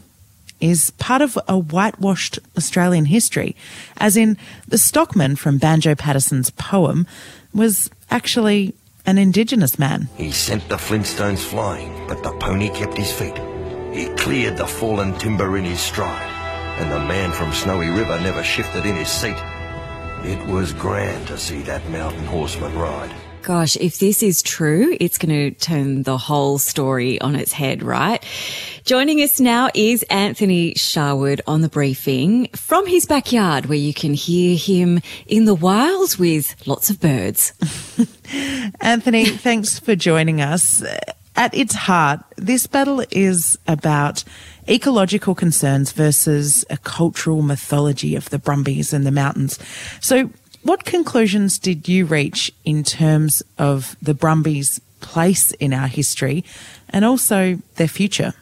is 0.60 0.90
part 0.98 1.22
of 1.22 1.38
a 1.46 1.56
whitewashed 1.56 2.40
Australian 2.56 3.04
history, 3.04 3.54
as 3.98 4.16
in 4.16 4.36
the 4.66 4.76
stockman 4.76 5.36
from 5.36 5.56
Banjo 5.56 5.94
Paterson's 5.94 6.50
poem 6.50 7.06
was 7.54 7.88
actually 8.10 8.74
an 9.06 9.18
Indigenous 9.18 9.78
man. 9.78 10.08
He 10.16 10.32
sent 10.32 10.68
the 10.68 10.78
Flintstones 10.78 11.44
flying, 11.44 12.08
but 12.08 12.24
the 12.24 12.32
pony 12.38 12.70
kept 12.70 12.96
his 12.96 13.12
feet. 13.12 13.38
He 13.92 14.08
cleared 14.16 14.56
the 14.56 14.66
fallen 14.66 15.16
timber 15.16 15.56
in 15.56 15.64
his 15.64 15.78
stride, 15.78 16.32
and 16.80 16.90
the 16.90 16.98
man 16.98 17.30
from 17.30 17.52
Snowy 17.52 17.90
River 17.90 18.18
never 18.18 18.42
shifted 18.42 18.84
in 18.84 18.96
his 18.96 19.08
seat. 19.08 19.40
It 20.24 20.44
was 20.48 20.72
grand 20.72 21.28
to 21.28 21.38
see 21.38 21.62
that 21.62 21.88
mountain 21.90 22.26
horseman 22.26 22.76
ride. 22.76 23.14
Gosh, 23.46 23.76
if 23.76 24.00
this 24.00 24.24
is 24.24 24.42
true, 24.42 24.96
it's 24.98 25.18
going 25.18 25.32
to 25.32 25.52
turn 25.52 26.02
the 26.02 26.18
whole 26.18 26.58
story 26.58 27.20
on 27.20 27.36
its 27.36 27.52
head, 27.52 27.80
right? 27.80 28.20
Joining 28.82 29.22
us 29.22 29.38
now 29.38 29.68
is 29.72 30.02
Anthony 30.10 30.74
Sharwood 30.74 31.40
on 31.46 31.60
the 31.60 31.68
briefing 31.68 32.48
from 32.56 32.88
his 32.88 33.06
backyard 33.06 33.66
where 33.66 33.78
you 33.78 33.94
can 33.94 34.14
hear 34.14 34.56
him 34.56 35.00
in 35.28 35.44
the 35.44 35.54
wild 35.54 36.16
with 36.16 36.56
lots 36.66 36.90
of 36.90 36.98
birds. 36.98 37.52
Anthony, 38.80 39.26
thanks 39.26 39.78
for 39.78 39.94
joining 39.94 40.40
us. 40.40 40.82
At 41.36 41.54
its 41.54 41.76
heart, 41.76 42.24
this 42.36 42.66
battle 42.66 43.04
is 43.12 43.56
about 43.68 44.24
ecological 44.68 45.36
concerns 45.36 45.92
versus 45.92 46.64
a 46.68 46.78
cultural 46.78 47.42
mythology 47.42 48.16
of 48.16 48.28
the 48.30 48.40
Brumbies 48.40 48.92
and 48.92 49.06
the 49.06 49.12
mountains. 49.12 49.60
So 50.00 50.30
what 50.66 50.84
conclusions 50.84 51.58
did 51.60 51.88
you 51.88 52.04
reach 52.04 52.50
in 52.64 52.82
terms 52.82 53.42
of 53.56 53.96
the 54.02 54.14
Brumbies' 54.14 54.80
place 55.00 55.52
in 55.52 55.72
our 55.72 55.86
history 55.86 56.44
and 56.90 57.04
also 57.04 57.58
their 57.76 57.86
future? 57.86 58.34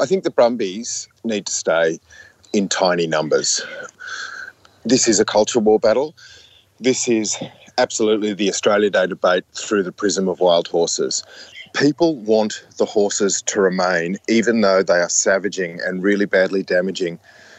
I 0.00 0.06
think 0.06 0.22
the 0.22 0.30
Brumbies 0.30 1.08
need 1.24 1.46
to 1.46 1.52
stay 1.52 1.98
in 2.52 2.68
tiny 2.68 3.08
numbers. 3.08 3.60
This 4.84 5.08
is 5.08 5.18
a 5.18 5.24
culture 5.24 5.58
war 5.58 5.80
battle. 5.80 6.14
This 6.78 7.08
is 7.08 7.36
absolutely 7.76 8.34
the 8.34 8.48
Australia 8.48 8.90
Day 8.90 9.08
debate 9.08 9.44
through 9.52 9.82
the 9.82 9.92
prism 9.92 10.28
of 10.28 10.38
wild 10.38 10.68
horses. 10.68 11.24
People 11.74 12.14
want 12.14 12.64
the 12.76 12.86
horses 12.86 13.42
to 13.42 13.60
remain, 13.60 14.16
even 14.28 14.60
though 14.60 14.84
they 14.84 15.00
are 15.00 15.08
savaging 15.08 15.80
and 15.84 16.04
really 16.04 16.24
badly 16.24 16.62
damaging 16.62 17.18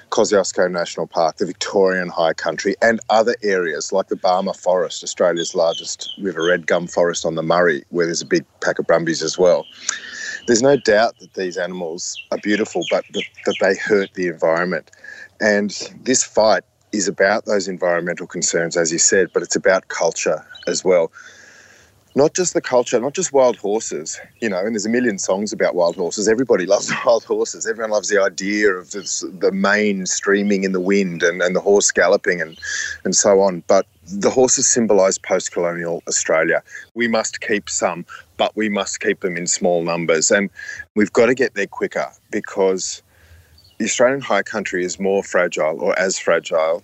Kosciuszko 0.09 0.71
National 0.71 1.07
Park, 1.07 1.37
the 1.37 1.45
Victorian 1.45 2.09
High 2.09 2.33
Country, 2.33 2.75
and 2.81 2.99
other 3.09 3.35
areas 3.43 3.91
like 3.91 4.07
the 4.07 4.15
Barmah 4.15 4.55
Forest, 4.55 5.03
Australia's 5.03 5.55
largest 5.55 6.11
river 6.19 6.45
red 6.45 6.67
gum 6.67 6.87
forest 6.87 7.25
on 7.25 7.35
the 7.35 7.43
Murray, 7.43 7.83
where 7.89 8.05
there's 8.05 8.21
a 8.21 8.25
big 8.25 8.45
pack 8.61 8.79
of 8.79 8.87
brumbies 8.87 9.21
as 9.21 9.37
well. 9.37 9.65
There's 10.47 10.61
no 10.61 10.77
doubt 10.77 11.19
that 11.19 11.33
these 11.33 11.57
animals 11.57 12.21
are 12.31 12.39
beautiful, 12.39 12.83
but 12.89 13.05
that 13.13 13.55
they 13.61 13.75
hurt 13.75 14.13
the 14.15 14.27
environment. 14.27 14.91
And 15.39 15.71
this 16.03 16.23
fight 16.23 16.63
is 16.91 17.07
about 17.07 17.45
those 17.45 17.67
environmental 17.67 18.27
concerns, 18.27 18.75
as 18.75 18.91
you 18.91 18.99
said, 18.99 19.27
but 19.33 19.43
it's 19.43 19.55
about 19.55 19.89
culture 19.89 20.45
as 20.67 20.83
well 20.83 21.11
not 22.19 22.33
just 22.33 22.53
the 22.53 22.59
culture, 22.59 22.99
not 22.99 23.13
just 23.13 23.31
wild 23.31 23.55
horses, 23.55 24.19
you 24.41 24.49
know, 24.49 24.59
and 24.59 24.75
there's 24.75 24.85
a 24.85 24.89
million 24.89 25.17
songs 25.17 25.53
about 25.53 25.73
wild 25.73 25.95
horses. 25.95 26.27
Everybody 26.27 26.65
loves 26.65 26.91
wild 27.05 27.23
horses. 27.23 27.65
Everyone 27.65 27.91
loves 27.91 28.09
the 28.09 28.21
idea 28.21 28.73
of 28.73 28.91
this, 28.91 29.23
the 29.39 29.53
mane 29.53 30.05
streaming 30.05 30.65
in 30.65 30.73
the 30.73 30.81
wind 30.81 31.23
and, 31.23 31.41
and 31.41 31.55
the 31.55 31.61
horse 31.61 31.91
galloping 31.91 32.41
and, 32.41 32.59
and 33.05 33.15
so 33.15 33.39
on. 33.39 33.63
But 33.67 33.85
the 34.05 34.29
horses 34.29 34.67
symbolise 34.67 35.17
post 35.17 35.53
colonial 35.53 36.03
Australia. 36.09 36.61
We 36.93 37.07
must 37.07 37.39
keep 37.39 37.69
some, 37.69 38.05
but 38.35 38.53
we 38.53 38.67
must 38.67 38.99
keep 38.99 39.21
them 39.21 39.37
in 39.37 39.47
small 39.47 39.85
numbers. 39.85 40.29
And 40.29 40.49
we've 40.97 41.13
got 41.13 41.27
to 41.27 41.33
get 41.33 41.53
there 41.53 41.67
quicker 41.67 42.11
because 42.31 43.01
the 43.77 43.85
Australian 43.85 44.19
high 44.19 44.43
country 44.43 44.83
is 44.83 44.99
more 44.99 45.23
fragile 45.23 45.79
or 45.79 45.97
as 45.97 46.19
fragile 46.19 46.83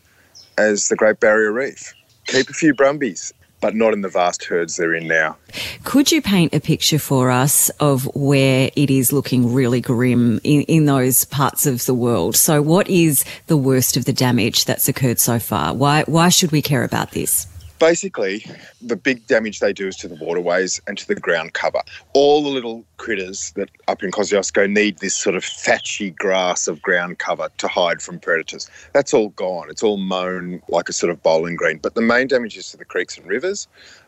as 0.58 0.88
the 0.88 0.96
Great 0.96 1.20
Barrier 1.20 1.52
Reef. 1.52 1.94
Keep 2.28 2.50
a 2.50 2.54
few 2.54 2.74
brumbies 2.74 3.34
but 3.62 3.76
not 3.76 3.94
in 3.94 4.02
the 4.02 4.10
vast 4.10 4.46
herds 4.46 4.76
they're 4.76 4.94
in 4.94 5.08
now. 5.08 5.38
Could 5.84 6.12
you 6.12 6.22
paint 6.22 6.54
a 6.54 6.60
picture 6.60 7.00
for 7.00 7.32
us 7.32 7.70
of 7.80 8.06
where 8.16 8.70
it 8.76 8.90
is 8.90 9.12
looking 9.12 9.54
really 9.54 9.82
grim 9.82 10.40
in, 10.44 10.62
in 10.64 10.86
those 10.86 11.26
parts 11.26 11.66
of 11.66 11.86
the 11.86 11.94
world? 11.94 12.36
So, 12.36 12.62
what 12.62 12.90
is 12.90 13.26
the 13.48 13.58
worst 13.58 13.98
of 13.98 14.06
the 14.06 14.14
damage 14.14 14.66
that's 14.66 14.88
occurred 14.88 15.20
so 15.20 15.40
far? 15.40 15.74
Why, 15.74 16.04
why 16.04 16.30
should 16.30 16.52
we 16.52 16.62
care 16.62 16.84
about 16.84 17.12
this? 17.12 17.48
Basically, 17.80 18.46
the 18.82 18.96
big 18.96 19.26
damage 19.28 19.60
they 19.60 19.74
do 19.74 19.88
is 19.88 19.96
to 19.98 20.08
the 20.08 20.16
waterways 20.16 20.82
and 20.88 20.98
to 20.98 21.08
the 21.08 21.16
ground 21.16 21.54
cover. 21.54 21.82
All 22.14 22.44
the 22.44 22.50
little 22.50 22.84
critters 22.98 23.52
that 23.56 23.70
up 23.88 24.04
in 24.04 24.12
Kosciuszko 24.12 24.70
need 24.70 25.00
this 25.00 25.16
sort 25.16 25.36
of 25.36 25.44
thatchy 25.44 26.12
grass 26.12 26.68
of 26.68 26.82
ground 26.82 27.20
cover 27.20 27.50
to 27.58 27.68
hide 27.68 28.02
from 28.02 28.20
predators. 28.20 28.70
That's 28.94 29.14
all 29.14 29.30
gone. 29.30 29.70
It's 29.70 29.84
all 29.84 29.98
mown 29.98 30.62
like 30.70 30.90
a 30.90 30.94
sort 30.94 31.12
of 31.12 31.22
bowling 31.24 31.56
green. 31.56 31.80
But 31.80 31.96
the 31.96 32.02
main 32.02 32.28
damage 32.28 32.58
is 32.58 32.72
to 32.72 32.78
the 32.78 32.86
creeks 32.86 33.18
and 33.18 33.28
rivers. 33.28 33.68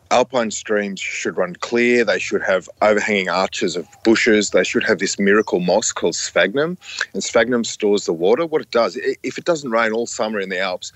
Alpine 0.10 0.52
streams 0.52 1.02
should 1.02 1.36
run 1.36 1.54
clear. 1.56 2.06
They 2.06 2.20
should 2.20 2.42
have 2.44 2.70
overhanging 2.82 3.28
arches 3.28 3.76
of 3.76 3.86
bushes. 4.04 4.52
They 4.52 4.64
should 4.64 4.86
have 4.86 5.00
this 5.00 5.20
miracle 5.20 5.60
moss 5.60 5.92
called 5.92 6.16
sphagnum. 6.16 6.78
And 7.14 7.22
sphagnum 7.22 7.66
stores 7.66 8.06
the 8.06 8.14
water. 8.14 8.46
What 8.46 8.62
it 8.62 8.72
does, 8.72 8.98
if 9.24 9.38
it 9.38 9.44
doesn't 9.44 9.70
rain 9.70 9.92
all 9.92 10.08
summer 10.08 10.40
in 10.40 10.48
the 10.48 10.60
Alps, 10.60 10.94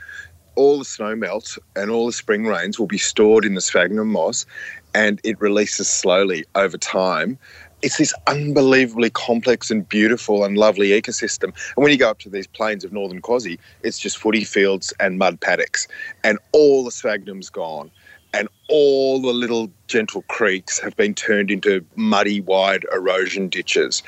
all 0.55 0.77
the 0.79 0.85
snow 0.85 1.15
melt 1.15 1.57
and 1.75 1.89
all 1.91 2.05
the 2.05 2.13
spring 2.13 2.45
rains 2.45 2.79
will 2.79 2.87
be 2.87 2.97
stored 2.97 3.45
in 3.45 3.55
the 3.55 3.61
sphagnum 3.61 4.09
moss 4.09 4.45
and 4.93 5.21
it 5.23 5.39
releases 5.39 5.89
slowly 5.89 6.45
over 6.55 6.77
time. 6.77 7.37
It's 7.81 7.97
this 7.97 8.13
unbelievably 8.27 9.09
complex 9.11 9.71
and 9.71 9.87
beautiful 9.87 10.43
and 10.43 10.57
lovely 10.57 10.89
ecosystem. 10.89 11.45
And 11.45 11.83
when 11.83 11.91
you 11.91 11.97
go 11.97 12.09
up 12.09 12.19
to 12.19 12.29
these 12.29 12.47
plains 12.47 12.83
of 12.83 12.93
northern 12.93 13.21
Kosci, 13.21 13.57
it's 13.81 13.97
just 13.97 14.17
footy 14.17 14.43
fields 14.43 14.93
and 14.99 15.17
mud 15.17 15.39
paddocks, 15.39 15.87
and 16.23 16.37
all 16.51 16.83
the 16.83 16.91
sphagnum's 16.91 17.49
gone. 17.49 17.89
And 18.33 18.47
all 18.69 19.19
the 19.19 19.33
little 19.33 19.69
gentle 19.87 20.21
creeks 20.29 20.79
have 20.79 20.95
been 20.95 21.13
turned 21.13 21.51
into 21.51 21.83
muddy, 21.97 22.39
wide 22.39 22.85
erosion 22.93 23.49
ditches. 23.49 24.03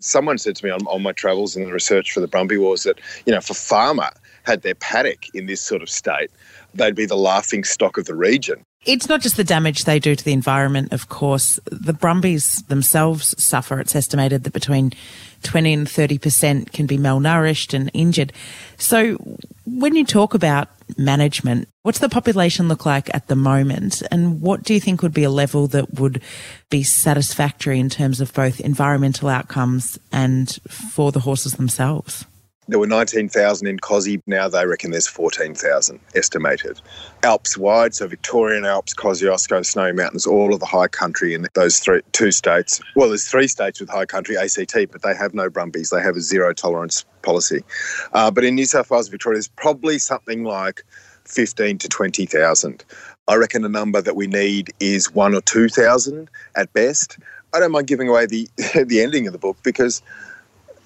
Someone 0.00 0.38
said 0.38 0.56
to 0.56 0.64
me 0.64 0.70
on, 0.72 0.80
on 0.86 1.02
my 1.02 1.12
travels 1.12 1.54
and 1.54 1.64
the 1.64 1.72
research 1.72 2.10
for 2.10 2.18
the 2.18 2.26
Brumby 2.26 2.58
Wars 2.58 2.82
that, 2.82 2.98
you 3.24 3.32
know, 3.32 3.40
for 3.40 3.54
farmer, 3.54 4.10
had 4.44 4.62
their 4.62 4.74
paddock 4.74 5.34
in 5.34 5.46
this 5.46 5.60
sort 5.60 5.82
of 5.82 5.90
state, 5.90 6.30
they'd 6.74 6.94
be 6.94 7.06
the 7.06 7.16
laughing 7.16 7.64
stock 7.64 7.98
of 7.98 8.06
the 8.06 8.14
region. 8.14 8.64
It's 8.84 9.08
not 9.08 9.20
just 9.20 9.36
the 9.36 9.44
damage 9.44 9.84
they 9.84 9.98
do 9.98 10.14
to 10.14 10.24
the 10.24 10.32
environment, 10.32 10.92
of 10.92 11.08
course. 11.08 11.58
The 11.66 11.92
Brumbies 11.92 12.62
themselves 12.68 13.34
suffer. 13.42 13.80
It's 13.80 13.96
estimated 13.96 14.44
that 14.44 14.52
between 14.52 14.92
20 15.42 15.72
and 15.72 15.86
30% 15.86 16.72
can 16.72 16.86
be 16.86 16.96
malnourished 16.96 17.74
and 17.74 17.90
injured. 17.92 18.32
So, 18.78 19.16
when 19.66 19.94
you 19.94 20.04
talk 20.04 20.32
about 20.32 20.68
management, 20.96 21.68
what's 21.82 21.98
the 21.98 22.08
population 22.08 22.68
look 22.68 22.86
like 22.86 23.12
at 23.14 23.26
the 23.26 23.36
moment? 23.36 24.02
And 24.10 24.40
what 24.40 24.62
do 24.62 24.72
you 24.72 24.80
think 24.80 25.02
would 25.02 25.12
be 25.12 25.24
a 25.24 25.30
level 25.30 25.66
that 25.68 25.94
would 25.94 26.22
be 26.70 26.82
satisfactory 26.82 27.78
in 27.78 27.90
terms 27.90 28.20
of 28.20 28.32
both 28.32 28.60
environmental 28.60 29.28
outcomes 29.28 29.98
and 30.12 30.56
for 30.68 31.12
the 31.12 31.20
horses 31.20 31.54
themselves? 31.54 32.24
There 32.68 32.78
were 32.78 32.86
19,000 32.86 33.66
in 33.66 33.78
Kosci. 33.78 34.20
Now 34.26 34.46
they 34.48 34.66
reckon 34.66 34.90
there's 34.90 35.06
14,000 35.06 35.98
estimated. 36.14 36.80
Alps 37.22 37.56
wide, 37.56 37.94
so 37.94 38.06
Victorian 38.06 38.66
Alps, 38.66 38.94
Kosciuszko, 38.94 39.64
Snowy 39.64 39.92
Mountains, 39.92 40.26
all 40.26 40.52
of 40.52 40.60
the 40.60 40.66
high 40.66 40.88
country 40.88 41.32
in 41.32 41.46
those 41.54 41.78
three, 41.78 42.02
two 42.12 42.30
states. 42.30 42.80
Well, 42.94 43.08
there's 43.08 43.26
three 43.26 43.48
states 43.48 43.80
with 43.80 43.88
high 43.88 44.04
country, 44.04 44.36
ACT, 44.36 44.92
but 44.92 45.02
they 45.02 45.14
have 45.14 45.32
no 45.32 45.48
brumbies. 45.48 45.88
They 45.88 46.02
have 46.02 46.16
a 46.16 46.20
zero 46.20 46.52
tolerance 46.52 47.06
policy. 47.22 47.64
Uh, 48.12 48.30
but 48.30 48.44
in 48.44 48.54
New 48.54 48.66
South 48.66 48.90
Wales, 48.90 49.08
Victoria, 49.08 49.36
there's 49.36 49.48
probably 49.48 49.98
something 49.98 50.44
like 50.44 50.84
15 51.24 51.78
to 51.78 51.88
20,000. 51.88 52.84
I 53.28 53.34
reckon 53.36 53.64
a 53.64 53.68
number 53.68 54.02
that 54.02 54.16
we 54.16 54.26
need 54.26 54.72
is 54.78 55.14
one 55.14 55.34
or 55.34 55.40
2,000 55.40 56.28
at 56.54 56.72
best. 56.74 57.18
I 57.54 57.60
don't 57.60 57.72
mind 57.72 57.86
giving 57.86 58.08
away 58.08 58.26
the, 58.26 58.48
the 58.86 59.00
ending 59.00 59.26
of 59.26 59.32
the 59.32 59.38
book 59.38 59.56
because 59.62 60.02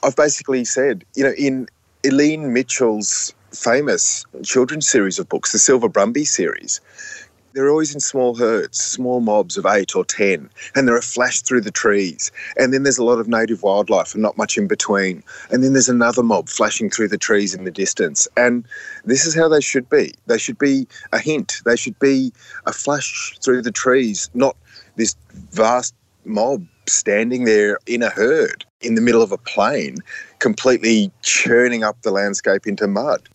I've 0.03 0.17
basically 0.17 0.65
said, 0.65 1.05
you 1.15 1.23
know, 1.23 1.33
in 1.39 1.69
Elyne 2.03 2.53
Mitchell's 2.53 3.33
famous 3.53 4.25
children's 4.43 4.89
series 4.89 5.19
of 5.19 5.29
books, 5.29 5.53
the 5.53 5.59
Silver 5.59 5.89
Brumby 5.89 6.27
series, 6.27 6.81
they're 7.53 7.69
always 7.69 7.95
in 7.95 8.01
small 8.01 8.35
herds, 8.35 8.79
small 8.79 9.21
mobs 9.21 9.57
of 9.57 9.67
eight 9.67 9.95
or 9.95 10.05
ten, 10.05 10.49
and 10.75 10.89
they're 10.89 10.97
a 10.97 11.03
flash 11.03 11.43
through 11.43 11.61
the 11.61 11.71
trees. 11.71 12.33
And 12.57 12.73
then 12.73 12.83
there's 12.83 12.99
a 12.99 13.05
lot 13.05 13.19
of 13.19 13.29
native 13.29 13.63
wildlife 13.63 14.15
and 14.15 14.23
not 14.23 14.39
much 14.39 14.57
in 14.57 14.67
between. 14.67 15.23
And 15.51 15.63
then 15.63 15.75
there's 15.75 15.89
another 15.89 16.23
mob 16.23 16.49
flashing 16.49 16.91
through 16.91 17.09
the 17.09 17.19
trees 17.19 17.55
in 17.55 17.65
the 17.65 17.71
distance. 17.71 18.27
And 18.37 18.67
this 19.05 19.27
is 19.27 19.35
how 19.35 19.49
they 19.49 19.61
should 19.61 19.89
be. 19.91 20.15
They 20.27 20.39
should 20.39 20.59
be 20.59 20.89
a 21.13 21.19
hint. 21.19 21.61
They 21.65 21.77
should 21.77 21.99
be 21.99 22.33
a 22.67 22.73
flash 22.73 23.39
through 23.45 23.63
the 23.63 23.73
trees, 23.73 24.31
not 24.35 24.57
this 24.97 25.15
vast 25.51 25.95
mob 26.25 26.67
standing 26.87 27.45
there 27.45 27.79
in 27.87 28.03
a 28.03 28.11
herd 28.11 28.65
in 28.81 28.95
the 28.95 29.01
middle 29.01 29.23
of 29.23 29.33
a 29.33 29.39
plain, 29.39 29.97
completely 30.39 31.11
churning 31.23 31.85
up 31.85 32.01
the 32.03 32.11
landscape 32.11 32.67
into 32.67 32.87
mud. 32.87 33.29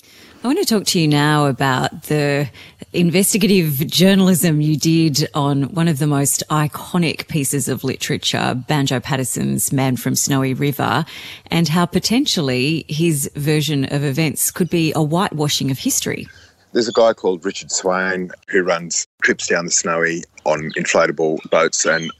I 0.43 0.47
want 0.47 0.59
to 0.59 0.65
talk 0.65 0.85
to 0.87 0.99
you 0.99 1.07
now 1.07 1.47
about 1.47 2.03
the 2.03 2.49
investigative 2.93 3.87
journalism 3.87 4.61
you 4.61 4.77
did 4.77 5.27
on 5.33 5.63
one 5.73 5.87
of 5.87 5.97
the 5.97 6.05
most 6.05 6.43
iconic 6.49 7.27
pieces 7.27 7.67
of 7.67 7.83
literature, 7.83 8.53
Banjo 8.67 8.99
Paterson's 8.99 9.73
Man 9.73 9.97
from 9.97 10.15
Snowy 10.15 10.53
River, 10.53 11.05
and 11.47 11.67
how 11.67 11.85
potentially 11.87 12.85
his 12.87 13.29
version 13.35 13.85
of 13.85 14.03
events 14.03 14.51
could 14.51 14.69
be 14.69 14.93
a 14.95 15.01
whitewashing 15.01 15.71
of 15.71 15.79
history. 15.79 16.27
There's 16.71 16.87
a 16.87 16.93
guy 16.93 17.13
called 17.13 17.43
Richard 17.43 17.71
Swain 17.71 18.29
who 18.47 18.61
runs 18.61 19.07
trips 19.23 19.47
down 19.47 19.65
the 19.65 19.71
Snowy 19.71 20.23
on 20.45 20.71
inflatable 20.77 21.49
boats, 21.49 21.83
and 21.85 22.11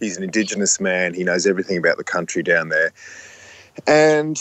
he's 0.00 0.16
an 0.16 0.24
Indigenous 0.24 0.80
man. 0.80 1.14
He 1.14 1.24
knows 1.24 1.46
everything 1.46 1.78
about 1.78 1.96
the 1.96 2.04
country 2.04 2.42
down 2.42 2.70
there. 2.70 2.92
And 3.86 4.38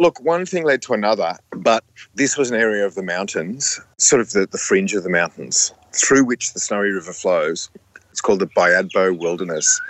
look, 0.00 0.20
one 0.20 0.46
thing 0.46 0.64
led 0.64 0.82
to 0.82 0.94
another, 0.94 1.36
but 1.50 1.84
this 2.14 2.36
was 2.36 2.50
an 2.50 2.56
area 2.58 2.86
of 2.86 2.94
the 2.94 3.02
mountains, 3.02 3.80
sort 3.98 4.20
of 4.20 4.30
the, 4.30 4.46
the 4.46 4.58
fringe 4.58 4.94
of 4.94 5.02
the 5.02 5.10
mountains, 5.10 5.72
through 5.92 6.24
which 6.24 6.54
the 6.54 6.60
Snowy 6.60 6.90
River 6.90 7.12
flows. 7.12 7.68
It's 8.10 8.20
called 8.20 8.40
the 8.40 8.46
Byadbo 8.46 9.18
Wilderness. 9.18 9.80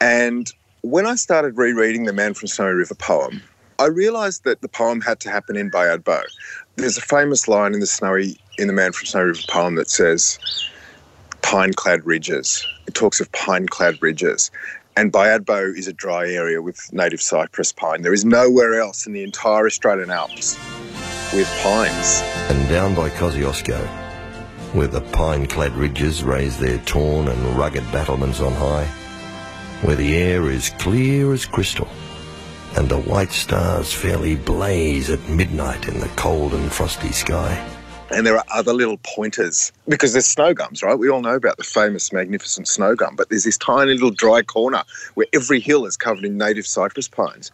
And 0.00 0.50
when 0.82 1.06
I 1.06 1.14
started 1.14 1.56
rereading 1.56 2.04
the 2.04 2.12
Man 2.12 2.34
from 2.34 2.48
Snowy 2.48 2.72
River 2.72 2.94
poem, 2.94 3.42
I 3.78 3.86
realised 3.86 4.44
that 4.44 4.60
the 4.60 4.68
poem 4.68 5.00
had 5.00 5.20
to 5.20 5.30
happen 5.30 5.56
in 5.56 5.70
Byadbo. 5.70 6.22
There's 6.76 6.98
a 6.98 7.02
famous 7.02 7.48
line 7.48 7.74
in 7.74 7.80
the 7.80 7.86
Snowy 7.86 8.38
in 8.58 8.66
the 8.66 8.72
Man 8.72 8.92
from 8.92 9.06
Snowy 9.06 9.26
River 9.26 9.42
poem 9.48 9.76
that 9.76 9.88
says, 9.88 10.38
"Pine-clad 11.50 12.06
ridges." 12.06 12.64
It 12.86 12.94
talks 12.94 13.20
of 13.20 13.32
pine-clad 13.32 14.00
ridges, 14.00 14.52
and 14.96 15.12
Byadbo 15.12 15.76
is 15.76 15.88
a 15.88 15.92
dry 15.92 16.28
area 16.28 16.62
with 16.62 16.92
native 16.92 17.20
cypress 17.20 17.72
pine. 17.72 18.02
There 18.02 18.14
is 18.14 18.24
nowhere 18.24 18.80
else 18.80 19.04
in 19.04 19.12
the 19.12 19.24
entire 19.24 19.66
Australian 19.66 20.12
Alps 20.12 20.56
with 21.32 21.48
pines. 21.60 22.22
And 22.50 22.68
down 22.68 22.94
by 22.94 23.10
Kosciuszko, 23.10 23.80
where 24.74 24.86
the 24.86 25.00
pine-clad 25.00 25.74
ridges 25.76 26.22
raise 26.22 26.56
their 26.56 26.78
torn 26.78 27.26
and 27.26 27.58
rugged 27.58 27.90
battlements 27.90 28.38
on 28.38 28.52
high, 28.52 28.86
where 29.82 29.96
the 29.96 30.16
air 30.16 30.48
is 30.50 30.70
clear 30.78 31.32
as 31.32 31.46
crystal, 31.46 31.88
and 32.76 32.88
the 32.88 33.00
white 33.00 33.32
stars 33.32 33.92
fairly 33.92 34.36
blaze 34.36 35.10
at 35.10 35.28
midnight 35.28 35.88
in 35.88 35.98
the 35.98 36.10
cold 36.14 36.54
and 36.54 36.72
frosty 36.72 37.10
sky. 37.10 37.69
And 38.12 38.26
there 38.26 38.36
are 38.36 38.44
other 38.52 38.72
little 38.72 38.98
pointers 38.98 39.72
because 39.88 40.12
there's 40.12 40.26
snow 40.26 40.52
gums, 40.52 40.82
right? 40.82 40.98
We 40.98 41.08
all 41.08 41.20
know 41.20 41.36
about 41.36 41.58
the 41.58 41.64
famous, 41.64 42.12
magnificent 42.12 42.66
snow 42.66 42.96
gum, 42.96 43.14
but 43.14 43.28
there's 43.28 43.44
this 43.44 43.56
tiny 43.56 43.92
little 43.92 44.10
dry 44.10 44.42
corner 44.42 44.82
where 45.14 45.28
every 45.32 45.60
hill 45.60 45.86
is 45.86 45.96
covered 45.96 46.24
in 46.24 46.36
native 46.36 46.66
cypress 46.66 47.06
pines. 47.06 47.52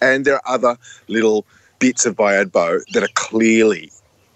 And 0.00 0.24
there 0.24 0.34
are 0.34 0.42
other 0.46 0.78
little 1.08 1.44
bits 1.78 2.06
of 2.06 2.16
Byadbo 2.16 2.84
that 2.92 3.02
are 3.02 3.12
clearly, 3.14 3.90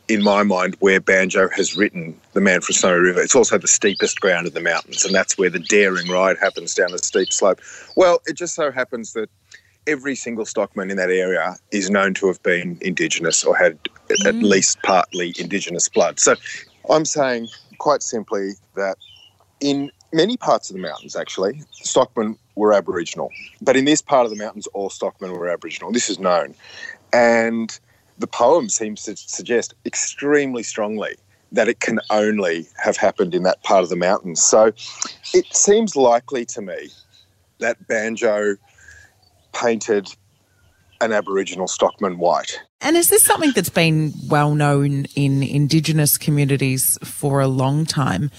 in 0.09 0.23
my 0.23 0.43
mind, 0.43 0.77
where 0.81 1.01
Banjo 1.01 1.49
has 1.51 1.77
written 1.77 2.19
The 2.33 2.41
Man 2.41 2.61
from 2.63 2.75
Snowy 2.75 2.99
River. 2.99 3.21
It's 3.21 3.37
also 3.37 3.57
the 3.57 3.69
steepest 3.69 4.21
ground 4.21 4.49
in 4.49 4.55
the 4.55 4.61
mountains, 4.61 5.05
and 5.05 5.15
that's 5.15 5.39
where 5.39 5.51
the 5.51 5.61
daring 5.61 6.09
ride 6.09 6.37
happens 6.39 6.75
down 6.75 6.93
a 6.93 6.99
steep 6.99 7.33
slope. 7.33 7.61
Well, 7.97 8.21
it 8.27 8.35
just 8.35 8.55
so 8.55 8.73
happens 8.73 9.13
that 9.13 9.31
every 9.87 10.15
single 10.15 10.45
stockman 10.45 10.91
in 10.91 10.97
that 10.97 11.11
area 11.11 11.57
is 11.71 11.91
known 11.91 12.15
to 12.15 12.27
have 12.27 12.43
been 12.43 12.79
Indigenous 12.81 13.45
or 13.45 13.57
had 13.57 13.79
mm. 14.19 14.27
at 14.27 14.35
least 14.37 14.81
partly 14.83 15.35
Indigenous 15.39 15.89
blood. 15.89 16.21
So 16.21 16.37
I'm 16.91 17.05
saying 17.05 17.49
quite 17.79 18.03
simply 18.03 18.53
that 18.77 18.97
in 19.61 19.91
many 20.13 20.37
parts 20.37 20.71
of 20.71 20.77
the 20.77 20.83
mountains, 20.83 21.17
actually, 21.17 21.63
stockmen 21.71 22.37
were 22.55 22.73
Aboriginal. 22.73 23.31
But 23.63 23.77
in 23.77 23.85
this 23.85 24.03
part 24.03 24.25
of 24.25 24.31
the 24.31 24.37
mountains, 24.37 24.67
all 24.69 24.91
stockmen 24.91 25.33
were 25.33 25.49
Aboriginal. 25.49 25.93
This 25.93 26.11
is 26.11 26.19
known. 26.19 26.55
And 27.13 27.79
the 28.19 28.27
poem 28.27 28.69
seems 28.69 29.03
to 29.05 29.17
suggest 29.17 29.75
extremely 29.87 30.63
strongly 30.63 31.17
that 31.53 31.69
it 31.69 31.81
can 31.81 32.01
only 32.11 32.67
have 32.83 32.97
happened 32.97 33.35
in 33.35 33.43
that 33.43 33.63
part 33.63 33.83
of 33.83 33.89
the 33.89 33.97
mountains. 33.97 34.43
So 34.43 34.73
it 35.35 35.47
seems 35.55 35.97
likely 35.97 36.45
to 36.47 36.61
me 36.61 36.89
that 37.59 37.87
Banjo 37.89 38.57
painted 39.53 40.09
an 41.01 41.13
Aboriginal 41.13 41.67
stockman 41.67 42.19
white. 42.19 42.61
And 42.83 42.97
is 42.97 43.11
this 43.11 43.23
something 43.23 43.53
that's 43.55 43.69
been 43.69 44.13
well 44.29 44.55
known 44.55 45.05
in 45.15 45.43
Indigenous 45.43 46.17
communities 46.17 46.99
for 47.05 47.41
a 47.41 47.47
long 47.47 47.85
time? 47.85 48.31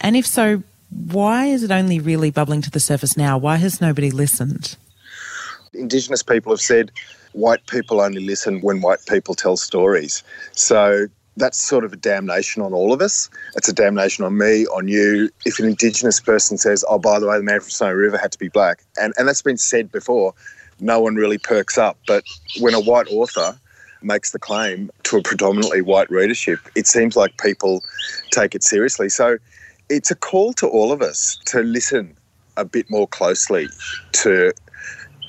And 0.00 0.16
if 0.16 0.26
so, 0.26 0.62
why 0.90 1.46
is 1.46 1.62
it 1.62 1.70
only 1.70 2.00
really 2.00 2.30
bubbling 2.30 2.60
to 2.62 2.70
the 2.70 2.80
surface 2.80 3.16
now? 3.16 3.38
Why 3.38 3.56
has 3.56 3.80
nobody 3.80 4.10
listened? 4.10 4.76
Indigenous 5.72 6.22
people 6.22 6.52
have 6.52 6.60
said 6.60 6.90
white 7.32 7.66
people 7.66 8.00
only 8.00 8.24
listen 8.24 8.60
when 8.60 8.80
white 8.80 9.04
people 9.08 9.34
tell 9.34 9.56
stories. 9.56 10.22
So 10.52 11.06
that's 11.36 11.62
sort 11.62 11.84
of 11.84 11.92
a 11.92 11.96
damnation 11.96 12.62
on 12.62 12.72
all 12.72 12.92
of 12.92 13.00
us. 13.00 13.28
It's 13.56 13.68
a 13.68 13.72
damnation 13.72 14.24
on 14.24 14.38
me, 14.38 14.66
on 14.66 14.88
you. 14.88 15.30
If 15.44 15.58
an 15.58 15.66
Indigenous 15.66 16.20
person 16.20 16.58
says, 16.58 16.84
oh, 16.88 16.98
by 16.98 17.18
the 17.18 17.26
way, 17.26 17.36
the 17.36 17.44
man 17.44 17.60
from 17.60 17.70
Snowy 17.70 17.94
River 17.94 18.18
had 18.18 18.32
to 18.32 18.38
be 18.38 18.48
black, 18.48 18.82
and, 19.00 19.12
and 19.16 19.26
that's 19.26 19.42
been 19.42 19.56
said 19.56 19.90
before, 19.90 20.32
no 20.80 21.00
one 21.00 21.16
really 21.16 21.38
perks 21.38 21.76
up. 21.76 21.98
But 22.06 22.24
when 22.60 22.74
a 22.74 22.80
white 22.80 23.08
author 23.08 23.58
makes 24.04 24.32
the 24.32 24.38
claim 24.38 24.90
to 25.04 25.18
a 25.18 25.22
predominantly 25.22 25.82
white 25.82 26.10
readership, 26.10 26.60
it 26.74 26.86
seems 26.86 27.16
like 27.16 27.38
people 27.38 27.82
take 28.30 28.54
it 28.54 28.62
seriously. 28.62 29.08
So 29.08 29.38
it's 29.88 30.10
a 30.10 30.14
call 30.14 30.52
to 30.54 30.66
all 30.66 30.92
of 30.92 31.02
us 31.02 31.38
to 31.46 31.60
listen 31.60 32.16
a 32.56 32.64
bit 32.64 32.90
more 32.90 33.06
closely 33.08 33.68
to 34.12 34.52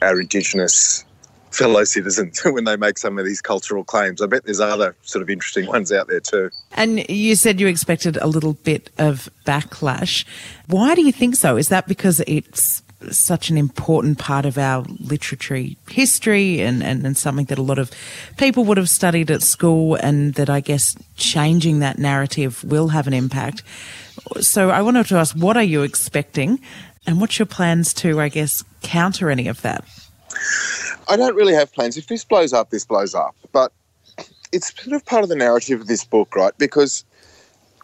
our 0.02 0.20
Indigenous 0.20 1.04
fellow 1.52 1.84
citizens 1.86 2.42
when 2.46 2.66
they 2.66 2.76
make 2.76 2.98
some 2.98 3.18
of 3.18 3.26
these 3.26 3.42
cultural 3.42 3.84
claims. 3.84 4.22
I 4.22 4.28
bet 4.28 4.46
there's 4.46 4.60
other 4.60 4.96
sort 5.04 5.24
of 5.24 5.30
interesting 5.30 5.68
ones 5.68 5.92
out 5.92 6.08
there 6.08 6.20
too. 6.20 6.50
And 6.74 7.08
you 7.10 7.36
said 7.36 7.60
you 7.60 7.68
expected 7.68 8.18
a 8.18 8.28
little 8.28 8.54
bit 8.54 8.90
of 8.98 9.30
backlash. 9.46 10.26
Why 10.68 10.96
do 10.96 11.02
you 11.02 11.12
think 11.12 11.36
so? 11.36 11.58
Is 11.58 11.70
that 11.70 11.88
because 11.88 12.22
it's 12.28 12.84
such 13.12 13.50
an 13.50 13.58
important 13.58 14.18
part 14.18 14.46
of 14.46 14.58
our 14.58 14.84
literary 15.00 15.78
history 15.90 16.62
and, 16.62 16.82
and, 16.84 17.06
and 17.06 17.18
something 17.18 17.46
that 17.46 17.58
a 17.58 17.62
lot 17.62 17.78
of 17.78 17.92
people 18.38 18.64
would 18.66 18.78
have 18.78 18.90
studied 18.90 19.30
at 19.30 19.42
school 19.42 19.96
and 19.96 20.34
that 20.36 20.50
I 20.50 20.60
guess 20.60 20.96
changing 21.16 21.80
that 21.80 21.98
narrative 22.00 22.64
will 22.64 22.90
have 22.90 23.08
an 23.08 23.14
impact. 23.14 23.64
So 24.40 24.70
I 24.70 24.82
wanted 24.82 25.08
to 25.08 25.18
ask, 25.18 25.36
what 25.36 25.58
are 25.58 25.64
you 25.64 25.84
expecting 25.84 26.60
and 27.06 27.22
what's 27.22 27.38
your 27.38 27.46
plans 27.46 27.94
to, 27.96 28.20
I 28.20 28.30
guess, 28.30 28.64
counter 28.82 29.30
any 29.30 29.48
of 29.48 29.62
that? 29.62 29.86
I 31.08 31.16
don't 31.16 31.36
really 31.36 31.54
have 31.54 31.72
plans. 31.74 31.98
If 31.98 32.08
this 32.08 32.24
blows 32.24 32.54
up, 32.54 32.70
this 32.70 32.86
blows 32.86 33.14
up. 33.14 33.36
But 33.52 33.72
it's 34.52 34.74
sort 34.82 34.96
of 34.96 35.06
part 35.06 35.24
of 35.24 35.30
the 35.30 35.36
narrative 35.36 35.82
of 35.82 35.88
this 35.88 36.04
book, 36.04 36.36
right? 36.36 36.54
Because 36.58 37.04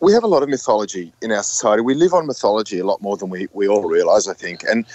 we 0.01 0.11
have 0.13 0.23
a 0.23 0.27
lot 0.27 0.43
of 0.43 0.49
mythology 0.49 1.13
in 1.21 1.31
our 1.31 1.43
society. 1.43 1.81
We 1.81 1.93
live 1.93 2.13
on 2.13 2.25
mythology 2.25 2.79
a 2.79 2.85
lot 2.85 3.01
more 3.01 3.17
than 3.17 3.29
we, 3.29 3.47
we 3.53 3.67
all 3.67 3.87
realise, 3.87 4.27
I 4.27 4.33
think. 4.33 4.63
And 4.63 4.85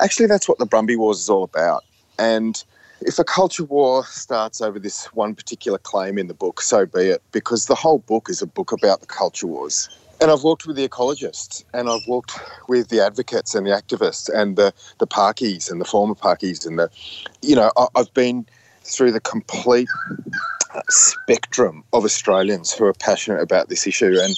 actually, 0.00 0.26
that's 0.26 0.48
what 0.48 0.58
the 0.58 0.66
Brumby 0.66 0.96
Wars 0.96 1.20
is 1.20 1.28
all 1.28 1.44
about. 1.44 1.84
And 2.18 2.62
if 3.02 3.18
a 3.18 3.24
culture 3.24 3.64
war 3.64 4.04
starts 4.06 4.62
over 4.62 4.78
this 4.78 5.04
one 5.12 5.34
particular 5.34 5.78
claim 5.78 6.16
in 6.16 6.28
the 6.28 6.34
book, 6.34 6.62
so 6.62 6.86
be 6.86 7.10
it, 7.10 7.22
because 7.32 7.66
the 7.66 7.74
whole 7.74 7.98
book 7.98 8.30
is 8.30 8.40
a 8.40 8.46
book 8.46 8.72
about 8.72 9.00
the 9.00 9.06
culture 9.06 9.46
wars. 9.46 9.90
And 10.20 10.30
I've 10.30 10.44
walked 10.44 10.66
with 10.66 10.76
the 10.76 10.88
ecologists 10.88 11.64
and 11.74 11.90
I've 11.90 12.06
walked 12.06 12.32
with 12.68 12.88
the 12.88 13.04
advocates 13.04 13.54
and 13.54 13.66
the 13.66 13.72
activists 13.72 14.30
and 14.32 14.56
the, 14.56 14.72
the 14.98 15.06
parkies 15.06 15.70
and 15.70 15.80
the 15.80 15.84
former 15.84 16.14
parkies 16.14 16.66
and 16.66 16.78
the, 16.78 16.88
you 17.42 17.54
know, 17.54 17.70
I, 17.76 17.88
I've 17.96 18.14
been 18.14 18.46
through 18.84 19.12
the 19.12 19.20
complete 19.20 19.88
spectrum 20.88 21.84
of 21.92 22.04
Australians 22.04 22.72
who 22.72 22.84
are 22.84 22.92
passionate 22.92 23.40
about 23.40 23.68
this 23.68 23.86
issue. 23.86 24.16
And, 24.20 24.34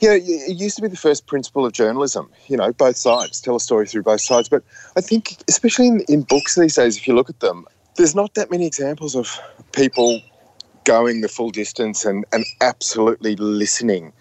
you 0.00 0.08
know, 0.08 0.14
it 0.14 0.56
used 0.56 0.76
to 0.76 0.82
be 0.82 0.88
the 0.88 0.96
first 0.96 1.26
principle 1.26 1.64
of 1.64 1.72
journalism, 1.72 2.30
you 2.46 2.56
know, 2.56 2.72
both 2.72 2.96
sides, 2.96 3.40
tell 3.40 3.56
a 3.56 3.60
story 3.60 3.86
through 3.86 4.02
both 4.02 4.20
sides. 4.20 4.48
But 4.48 4.62
I 4.96 5.00
think, 5.00 5.36
especially 5.48 5.88
in, 5.88 6.00
in 6.08 6.22
books 6.22 6.56
these 6.56 6.74
days, 6.74 6.96
if 6.96 7.06
you 7.06 7.14
look 7.14 7.30
at 7.30 7.40
them, 7.40 7.66
there's 7.96 8.14
not 8.14 8.34
that 8.34 8.50
many 8.50 8.66
examples 8.66 9.14
of 9.14 9.38
people 9.72 10.20
going 10.84 11.20
the 11.20 11.28
full 11.28 11.50
distance 11.50 12.04
and, 12.04 12.24
and 12.32 12.44
absolutely 12.60 13.36
listening. 13.36 14.12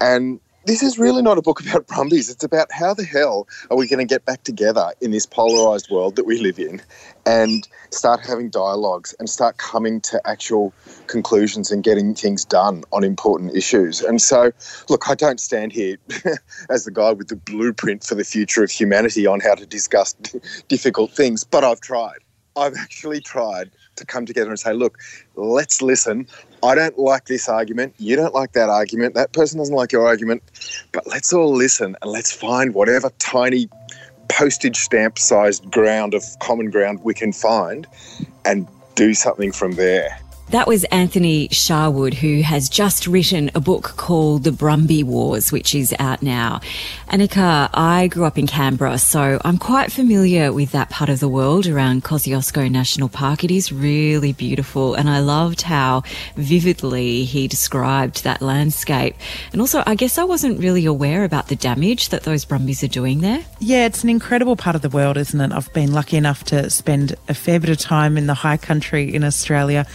And 0.00 0.40
this 0.68 0.82
is 0.82 0.98
really 0.98 1.22
not 1.22 1.38
a 1.38 1.42
book 1.42 1.60
about 1.62 1.86
Brumbies. 1.88 2.28
It's 2.28 2.44
about 2.44 2.70
how 2.70 2.92
the 2.92 3.04
hell 3.04 3.48
are 3.70 3.76
we 3.76 3.88
going 3.88 4.06
to 4.06 4.14
get 4.14 4.26
back 4.26 4.42
together 4.44 4.92
in 5.00 5.10
this 5.10 5.24
polarized 5.24 5.90
world 5.90 6.16
that 6.16 6.26
we 6.26 6.38
live 6.38 6.58
in 6.58 6.82
and 7.24 7.66
start 7.90 8.20
having 8.20 8.50
dialogues 8.50 9.14
and 9.18 9.30
start 9.30 9.56
coming 9.56 10.00
to 10.02 10.20
actual 10.26 10.74
conclusions 11.06 11.70
and 11.70 11.82
getting 11.82 12.14
things 12.14 12.44
done 12.44 12.84
on 12.92 13.02
important 13.02 13.56
issues. 13.56 14.02
And 14.02 14.20
so, 14.20 14.52
look, 14.90 15.08
I 15.08 15.14
don't 15.14 15.40
stand 15.40 15.72
here 15.72 15.96
as 16.68 16.84
the 16.84 16.90
guy 16.90 17.12
with 17.12 17.28
the 17.28 17.36
blueprint 17.36 18.04
for 18.04 18.14
the 18.14 18.24
future 18.24 18.62
of 18.62 18.70
humanity 18.70 19.26
on 19.26 19.40
how 19.40 19.54
to 19.54 19.64
discuss 19.64 20.12
difficult 20.68 21.12
things, 21.12 21.44
but 21.44 21.64
I've 21.64 21.80
tried. 21.80 22.18
I've 22.56 22.76
actually 22.76 23.20
tried 23.20 23.70
to 23.98 24.06
come 24.06 24.26
together 24.26 24.50
and 24.50 24.58
say, 24.58 24.72
look, 24.72 24.98
let's 25.36 25.82
listen. 25.82 26.26
I 26.62 26.74
don't 26.74 26.98
like 26.98 27.26
this 27.26 27.48
argument. 27.48 27.94
You 27.98 28.16
don't 28.16 28.34
like 28.34 28.52
that 28.52 28.68
argument. 28.68 29.14
That 29.14 29.32
person 29.32 29.58
doesn't 29.58 29.74
like 29.74 29.92
your 29.92 30.06
argument. 30.06 30.42
But 30.92 31.06
let's 31.06 31.32
all 31.32 31.52
listen 31.52 31.96
and 32.02 32.10
let's 32.10 32.32
find 32.32 32.74
whatever 32.74 33.10
tiny 33.18 33.68
postage 34.28 34.76
stamp 34.76 35.18
sized 35.18 35.70
ground 35.70 36.14
of 36.14 36.24
common 36.40 36.70
ground 36.70 37.00
we 37.02 37.14
can 37.14 37.32
find 37.32 37.86
and 38.44 38.68
do 38.94 39.14
something 39.14 39.52
from 39.52 39.72
there. 39.72 40.18
That 40.50 40.66
was 40.66 40.84
Anthony 40.84 41.48
Sharwood, 41.48 42.14
who 42.14 42.40
has 42.40 42.70
just 42.70 43.06
written 43.06 43.50
a 43.54 43.60
book 43.60 43.92
called 43.98 44.44
The 44.44 44.50
Brumby 44.50 45.04
Wars, 45.04 45.52
which 45.52 45.74
is 45.74 45.94
out 45.98 46.22
now. 46.22 46.62
Annika, 47.08 47.68
I 47.74 48.06
grew 48.06 48.24
up 48.24 48.38
in 48.38 48.46
Canberra, 48.46 48.96
so 48.96 49.38
I'm 49.44 49.58
quite 49.58 49.92
familiar 49.92 50.50
with 50.50 50.72
that 50.72 50.88
part 50.88 51.10
of 51.10 51.20
the 51.20 51.28
world 51.28 51.66
around 51.66 52.02
Kosciuszko 52.02 52.70
National 52.70 53.10
Park. 53.10 53.44
It 53.44 53.50
is 53.50 53.72
really 53.72 54.32
beautiful, 54.32 54.94
and 54.94 55.10
I 55.10 55.20
loved 55.20 55.60
how 55.60 56.02
vividly 56.36 57.24
he 57.24 57.46
described 57.46 58.24
that 58.24 58.40
landscape. 58.40 59.16
And 59.52 59.60
also, 59.60 59.82
I 59.84 59.96
guess 59.96 60.16
I 60.16 60.24
wasn't 60.24 60.60
really 60.60 60.86
aware 60.86 61.24
about 61.24 61.48
the 61.48 61.56
damage 61.56 62.08
that 62.08 62.22
those 62.22 62.46
Brumbies 62.46 62.82
are 62.82 62.88
doing 62.88 63.20
there. 63.20 63.44
Yeah, 63.58 63.84
it's 63.84 64.02
an 64.02 64.08
incredible 64.08 64.56
part 64.56 64.76
of 64.76 64.80
the 64.80 64.88
world, 64.88 65.18
isn't 65.18 65.38
it? 65.38 65.52
I've 65.52 65.70
been 65.74 65.92
lucky 65.92 66.16
enough 66.16 66.42
to 66.44 66.70
spend 66.70 67.16
a 67.28 67.34
fair 67.34 67.60
bit 67.60 67.68
of 67.68 67.76
time 67.76 68.16
in 68.16 68.26
the 68.26 68.32
high 68.32 68.56
country 68.56 69.14
in 69.14 69.24
Australia. 69.24 69.86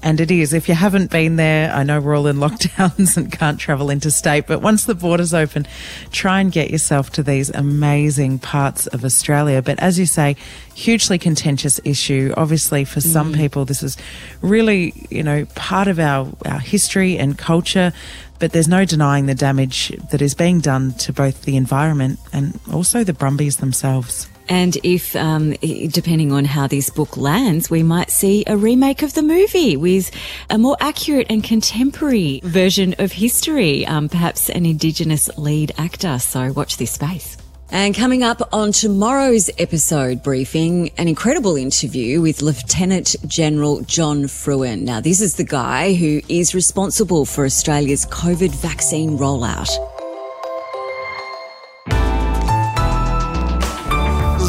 And 0.00 0.20
it 0.20 0.30
is. 0.30 0.52
If 0.52 0.68
you 0.68 0.74
haven't 0.76 1.10
been 1.10 1.36
there, 1.36 1.72
I 1.72 1.82
know 1.82 2.00
we're 2.00 2.16
all 2.16 2.28
in 2.28 2.36
lockdowns 2.46 3.16
and 3.16 3.32
can't 3.32 3.58
travel 3.58 3.90
interstate, 3.90 4.46
but 4.46 4.62
once 4.62 4.84
the 4.84 4.94
borders 4.94 5.34
open, 5.34 5.66
try 6.12 6.40
and 6.40 6.52
get 6.52 6.70
yourself 6.70 7.10
to 7.10 7.22
these 7.22 7.50
amazing 7.50 8.38
parts 8.38 8.86
of 8.86 9.04
Australia. 9.04 9.60
But 9.60 9.80
as 9.80 9.98
you 9.98 10.06
say, 10.06 10.36
hugely 10.74 11.18
contentious 11.18 11.80
issue. 11.84 12.32
Obviously, 12.36 12.84
for 12.84 13.00
some 13.00 13.32
Mm. 13.32 13.36
people, 13.36 13.64
this 13.64 13.82
is 13.82 13.96
really, 14.40 14.94
you 15.10 15.24
know, 15.24 15.44
part 15.56 15.88
of 15.88 15.98
our, 15.98 16.28
our 16.44 16.60
history 16.60 17.18
and 17.18 17.36
culture. 17.36 17.92
But 18.38 18.52
there's 18.52 18.68
no 18.68 18.84
denying 18.84 19.26
the 19.26 19.34
damage 19.34 19.88
that 20.12 20.22
is 20.22 20.32
being 20.34 20.60
done 20.60 20.92
to 20.98 21.12
both 21.12 21.42
the 21.42 21.56
environment 21.56 22.20
and 22.32 22.60
also 22.72 23.02
the 23.02 23.12
Brumbies 23.12 23.56
themselves. 23.56 24.28
And 24.48 24.76
if, 24.82 25.14
um, 25.16 25.52
depending 25.52 26.32
on 26.32 26.44
how 26.44 26.66
this 26.66 26.90
book 26.90 27.16
lands, 27.16 27.70
we 27.70 27.82
might 27.82 28.10
see 28.10 28.44
a 28.46 28.56
remake 28.56 29.02
of 29.02 29.14
the 29.14 29.22
movie 29.22 29.76
with 29.76 30.10
a 30.48 30.58
more 30.58 30.76
accurate 30.80 31.26
and 31.30 31.44
contemporary 31.44 32.40
version 32.44 32.94
of 32.98 33.12
history, 33.12 33.86
um, 33.86 34.08
perhaps 34.08 34.48
an 34.48 34.64
Indigenous 34.64 35.28
lead 35.36 35.72
actor. 35.76 36.18
So 36.18 36.52
watch 36.52 36.76
this 36.78 36.92
space. 36.92 37.36
And 37.70 37.94
coming 37.94 38.22
up 38.22 38.40
on 38.54 38.72
tomorrow's 38.72 39.50
episode 39.58 40.22
briefing, 40.22 40.90
an 40.96 41.06
incredible 41.06 41.56
interview 41.56 42.22
with 42.22 42.40
Lieutenant 42.40 43.14
General 43.26 43.82
John 43.82 44.22
Frewen. 44.24 44.84
Now, 44.84 45.02
this 45.02 45.20
is 45.20 45.34
the 45.34 45.44
guy 45.44 45.92
who 45.92 46.22
is 46.30 46.54
responsible 46.54 47.26
for 47.26 47.44
Australia's 47.44 48.06
COVID 48.06 48.54
vaccine 48.54 49.18
rollout. 49.18 49.68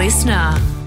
Listener. 0.10 0.79